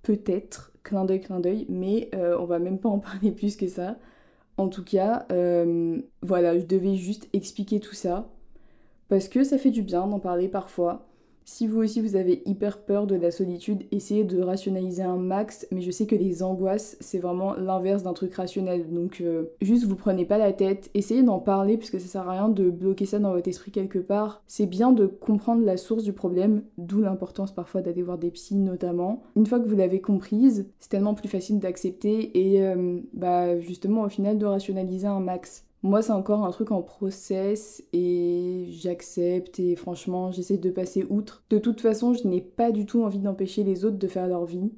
Peut-être, 0.01 0.71
clin 0.83 1.05
d'œil, 1.05 1.21
clin 1.21 1.39
d'œil, 1.39 1.67
mais 1.69 2.09
euh, 2.15 2.35
on 2.39 2.45
va 2.45 2.57
même 2.57 2.79
pas 2.79 2.89
en 2.89 2.97
parler 3.11 3.31
plus 3.31 3.55
que 3.55 3.67
ça. 3.67 3.97
En 4.57 4.69
tout 4.69 4.83
cas, 4.85 5.25
voilà, 6.21 6.57
je 6.57 6.65
devais 6.65 6.95
juste 6.95 7.27
expliquer 7.33 7.81
tout 7.81 7.93
ça 7.93 8.29
parce 9.09 9.27
que 9.27 9.43
ça 9.43 9.57
fait 9.57 9.69
du 9.69 9.81
bien 9.81 10.07
d'en 10.07 10.19
parler 10.19 10.47
parfois. 10.47 11.05
Si 11.47 11.67
vous 11.67 11.79
aussi 11.79 12.01
vous 12.01 12.15
avez 12.15 12.41
hyper 12.47 12.79
peur 12.79 13.05
de 13.05 13.13
la 13.13 13.29
solitude, 13.29 13.83
essayez 13.91 14.23
de 14.23 14.41
rationaliser 14.41 15.03
un 15.03 15.15
max, 15.15 15.67
mais 15.71 15.81
je 15.81 15.91
sais 15.91 16.07
que 16.07 16.15
les 16.15 16.41
angoisses, 16.41 16.97
c'est 16.99 17.19
vraiment 17.19 17.53
l'inverse 17.53 18.01
d'un 18.01 18.13
truc 18.13 18.33
rationnel. 18.33 18.91
Donc 18.91 19.21
euh, 19.21 19.43
juste 19.61 19.85
vous 19.85 19.95
prenez 19.95 20.25
pas 20.25 20.39
la 20.39 20.53
tête, 20.53 20.89
essayez 20.95 21.21
d'en 21.21 21.39
parler 21.39 21.77
puisque 21.77 21.99
ça 21.99 22.07
sert 22.07 22.27
à 22.27 22.31
rien 22.31 22.49
de 22.49 22.71
bloquer 22.71 23.05
ça 23.05 23.19
dans 23.19 23.31
votre 23.31 23.47
esprit 23.47 23.71
quelque 23.71 23.99
part. 23.99 24.41
C'est 24.47 24.65
bien 24.65 24.91
de 24.91 25.05
comprendre 25.05 25.63
la 25.63 25.77
source 25.77 26.03
du 26.03 26.13
problème, 26.13 26.63
d'où 26.79 27.01
l'importance 27.01 27.53
parfois 27.53 27.81
d'aller 27.81 28.01
voir 28.01 28.17
des 28.17 28.31
psys 28.31 28.55
notamment. 28.55 29.21
Une 29.35 29.45
fois 29.45 29.59
que 29.59 29.67
vous 29.67 29.75
l'avez 29.75 30.01
comprise, 30.01 30.65
c'est 30.79 30.89
tellement 30.89 31.13
plus 31.13 31.29
facile 31.29 31.59
d'accepter 31.59 32.53
et 32.53 32.65
euh, 32.65 32.99
bah 33.13 33.59
justement 33.59 34.01
au 34.01 34.09
final 34.09 34.39
de 34.39 34.47
rationaliser 34.47 35.05
un 35.05 35.19
max. 35.19 35.64
Moi, 35.85 36.01
c'est 36.01 36.13
encore 36.13 36.43
un 36.43 36.49
truc 36.49 36.71
en 36.71 36.81
process 36.81 37.83
et 37.93 38.65
j'accepte 38.71 39.59
et 39.59 39.75
franchement, 39.75 40.31
j'essaie 40.31 40.57
de 40.57 40.71
passer 40.71 41.05
outre. 41.11 41.43
De 41.51 41.59
toute 41.59 41.79
façon, 41.79 42.15
je 42.15 42.27
n'ai 42.27 42.41
pas 42.41 42.71
du 42.71 42.87
tout 42.87 43.03
envie 43.03 43.19
d'empêcher 43.19 43.63
les 43.63 43.85
autres 43.85 43.99
de 43.99 44.07
faire 44.07 44.27
leur 44.27 44.45
vie. 44.45 44.71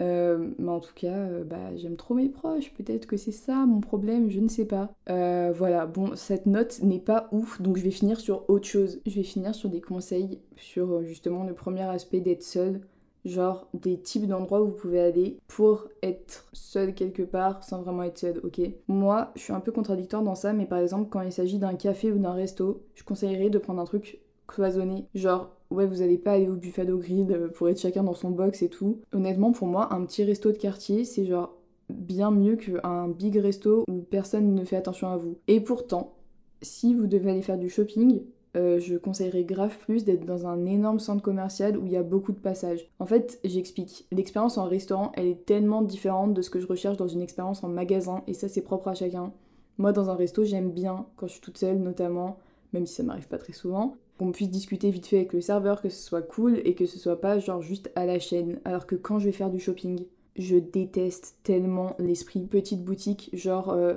Euh, 0.00 0.50
mais 0.58 0.70
en 0.70 0.78
tout 0.78 0.94
cas, 0.94 1.08
euh, 1.08 1.42
bah, 1.42 1.74
j'aime 1.74 1.96
trop 1.96 2.14
mes 2.14 2.28
proches. 2.28 2.72
Peut-être 2.74 3.06
que 3.06 3.16
c'est 3.16 3.32
ça 3.32 3.66
mon 3.66 3.80
problème, 3.80 4.30
je 4.30 4.38
ne 4.38 4.46
sais 4.46 4.64
pas. 4.64 4.92
Euh, 5.10 5.52
voilà, 5.52 5.86
bon, 5.86 6.14
cette 6.14 6.46
note 6.46 6.80
n'est 6.84 7.00
pas 7.00 7.28
ouf, 7.32 7.60
donc 7.60 7.76
je 7.76 7.82
vais 7.82 7.90
finir 7.90 8.20
sur 8.20 8.48
autre 8.48 8.68
chose. 8.68 9.00
Je 9.06 9.16
vais 9.16 9.24
finir 9.24 9.56
sur 9.56 9.68
des 9.68 9.80
conseils 9.80 10.38
sur 10.54 11.02
justement 11.02 11.42
le 11.42 11.54
premier 11.54 11.82
aspect 11.82 12.20
d'être 12.20 12.44
seul 12.44 12.82
genre 13.24 13.68
des 13.74 13.98
types 13.98 14.26
d'endroits 14.26 14.62
où 14.62 14.66
vous 14.66 14.76
pouvez 14.76 15.00
aller 15.00 15.38
pour 15.48 15.88
être 16.02 16.48
seul 16.52 16.94
quelque 16.94 17.22
part 17.22 17.64
sans 17.64 17.82
vraiment 17.82 18.02
être 18.02 18.18
seul, 18.18 18.40
ok? 18.42 18.60
Moi, 18.88 19.32
je 19.34 19.42
suis 19.42 19.52
un 19.52 19.60
peu 19.60 19.72
contradictoire 19.72 20.22
dans 20.22 20.34
ça, 20.34 20.52
mais 20.52 20.66
par 20.66 20.78
exemple, 20.78 21.08
quand 21.10 21.20
il 21.20 21.32
s'agit 21.32 21.58
d'un 21.58 21.74
café 21.74 22.12
ou 22.12 22.18
d'un 22.18 22.32
resto, 22.32 22.82
je 22.94 23.04
conseillerais 23.04 23.50
de 23.50 23.58
prendre 23.58 23.80
un 23.80 23.84
truc 23.84 24.20
cloisonné. 24.46 25.06
Genre, 25.14 25.54
ouais, 25.70 25.86
vous 25.86 26.02
allez 26.02 26.18
pas 26.18 26.32
aller 26.32 26.48
au 26.48 26.54
buffet 26.54 26.90
au 26.90 26.98
grill 26.98 27.30
euh, 27.32 27.48
pour 27.48 27.68
être 27.68 27.80
chacun 27.80 28.02
dans 28.02 28.14
son 28.14 28.30
box 28.30 28.62
et 28.62 28.68
tout. 28.68 29.00
Honnêtement, 29.12 29.52
pour 29.52 29.68
moi, 29.68 29.92
un 29.94 30.04
petit 30.04 30.24
resto 30.24 30.50
de 30.50 30.58
quartier, 30.58 31.04
c'est 31.04 31.26
genre 31.26 31.54
bien 31.90 32.30
mieux 32.30 32.56
qu'un 32.56 33.08
big 33.08 33.36
resto 33.36 33.84
où 33.88 34.02
personne 34.02 34.54
ne 34.54 34.64
fait 34.64 34.76
attention 34.76 35.08
à 35.08 35.16
vous. 35.16 35.38
Et 35.46 35.60
pourtant, 35.60 36.14
si 36.62 36.94
vous 36.94 37.06
devez 37.06 37.30
aller 37.30 37.42
faire 37.42 37.58
du 37.58 37.68
shopping, 37.68 38.22
euh, 38.58 38.80
je 38.80 38.96
conseillerais 38.96 39.44
grave 39.44 39.78
plus 39.78 40.04
d'être 40.04 40.24
dans 40.24 40.46
un 40.46 40.66
énorme 40.66 40.98
centre 40.98 41.22
commercial 41.22 41.78
où 41.78 41.86
il 41.86 41.92
y 41.92 41.96
a 41.96 42.02
beaucoup 42.02 42.32
de 42.32 42.40
passages. 42.40 42.90
En 42.98 43.06
fait, 43.06 43.38
j'explique. 43.44 44.06
L'expérience 44.10 44.58
en 44.58 44.64
restaurant, 44.64 45.12
elle 45.14 45.26
est 45.26 45.46
tellement 45.46 45.82
différente 45.82 46.34
de 46.34 46.42
ce 46.42 46.50
que 46.50 46.60
je 46.60 46.66
recherche 46.66 46.96
dans 46.96 47.08
une 47.08 47.22
expérience 47.22 47.62
en 47.62 47.68
magasin, 47.68 48.22
et 48.26 48.34
ça, 48.34 48.48
c'est 48.48 48.62
propre 48.62 48.88
à 48.88 48.94
chacun. 48.94 49.32
Moi, 49.78 49.92
dans 49.92 50.10
un 50.10 50.14
resto, 50.16 50.44
j'aime 50.44 50.70
bien, 50.70 51.06
quand 51.16 51.28
je 51.28 51.32
suis 51.32 51.40
toute 51.40 51.58
seule 51.58 51.78
notamment, 51.78 52.38
même 52.72 52.84
si 52.84 52.94
ça 52.94 53.02
m'arrive 53.04 53.28
pas 53.28 53.38
très 53.38 53.52
souvent, 53.52 53.94
qu'on 54.18 54.32
puisse 54.32 54.50
discuter 54.50 54.90
vite 54.90 55.06
fait 55.06 55.18
avec 55.18 55.32
le 55.32 55.40
serveur, 55.40 55.80
que 55.80 55.88
ce 55.88 56.02
soit 56.02 56.22
cool 56.22 56.60
et 56.64 56.74
que 56.74 56.86
ce 56.86 56.98
soit 56.98 57.20
pas 57.20 57.38
genre 57.38 57.62
juste 57.62 57.92
à 57.94 58.04
la 58.04 58.18
chaîne. 58.18 58.60
Alors 58.64 58.86
que 58.86 58.96
quand 58.96 59.20
je 59.20 59.26
vais 59.26 59.32
faire 59.32 59.50
du 59.50 59.60
shopping, 59.60 60.04
je 60.36 60.56
déteste 60.56 61.38
tellement 61.44 61.94
l'esprit 61.98 62.40
petite 62.40 62.84
boutique, 62.84 63.30
genre. 63.32 63.70
Euh, 63.70 63.94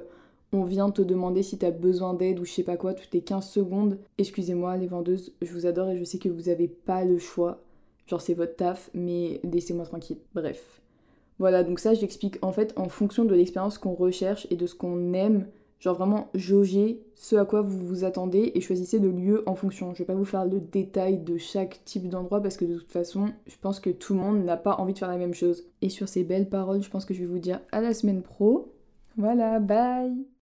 on 0.53 0.63
vient 0.63 0.89
te 0.89 1.01
demander 1.01 1.43
si 1.43 1.57
t'as 1.57 1.71
besoin 1.71 2.13
d'aide 2.13 2.39
ou 2.39 2.45
je 2.45 2.51
sais 2.51 2.63
pas 2.63 2.77
quoi 2.77 2.93
toutes 2.93 3.13
les 3.13 3.21
15 3.21 3.47
secondes. 3.47 3.97
Excusez-moi 4.17 4.75
les 4.77 4.87
vendeuses, 4.87 5.33
je 5.41 5.51
vous 5.51 5.65
adore 5.65 5.89
et 5.89 5.97
je 5.97 6.03
sais 6.03 6.17
que 6.17 6.29
vous 6.29 6.49
avez 6.49 6.67
pas 6.67 7.05
le 7.05 7.17
choix. 7.17 7.61
Genre 8.07 8.21
c'est 8.21 8.33
votre 8.33 8.55
taf, 8.55 8.89
mais 8.93 9.39
laissez-moi 9.43 9.85
tranquille. 9.85 10.17
Bref. 10.33 10.81
Voilà, 11.39 11.63
donc 11.63 11.79
ça 11.79 11.93
j'explique 11.93 12.37
en 12.41 12.51
fait 12.51 12.73
en 12.77 12.89
fonction 12.89 13.25
de 13.25 13.33
l'expérience 13.33 13.77
qu'on 13.77 13.93
recherche 13.93 14.45
et 14.49 14.55
de 14.55 14.67
ce 14.67 14.75
qu'on 14.75 15.13
aime. 15.13 15.47
Genre 15.79 15.95
vraiment 15.95 16.29
jauger 16.35 17.01
ce 17.15 17.35
à 17.35 17.45
quoi 17.45 17.61
vous 17.61 17.79
vous 17.79 18.03
attendez 18.03 18.51
et 18.53 18.61
choisissez 18.61 18.99
le 18.99 19.09
lieu 19.09 19.41
en 19.47 19.55
fonction. 19.55 19.93
Je 19.95 19.99
vais 19.99 20.05
pas 20.05 20.13
vous 20.13 20.25
faire 20.25 20.45
le 20.45 20.59
détail 20.59 21.17
de 21.17 21.37
chaque 21.37 21.83
type 21.85 22.07
d'endroit 22.07 22.41
parce 22.41 22.57
que 22.57 22.65
de 22.65 22.77
toute 22.77 22.91
façon, 22.91 23.29
je 23.47 23.55
pense 23.59 23.79
que 23.79 23.89
tout 23.89 24.13
le 24.13 24.19
monde 24.19 24.43
n'a 24.43 24.57
pas 24.57 24.75
envie 24.75 24.93
de 24.93 24.99
faire 24.99 25.07
la 25.07 25.17
même 25.17 25.33
chose. 25.33 25.63
Et 25.81 25.89
sur 25.89 26.07
ces 26.07 26.23
belles 26.23 26.49
paroles, 26.49 26.83
je 26.83 26.89
pense 26.89 27.05
que 27.05 27.15
je 27.15 27.21
vais 27.21 27.25
vous 27.25 27.39
dire 27.39 27.61
à 27.71 27.81
la 27.81 27.95
semaine 27.95 28.21
pro. 28.21 28.75
Voilà, 29.17 29.59
bye 29.59 30.30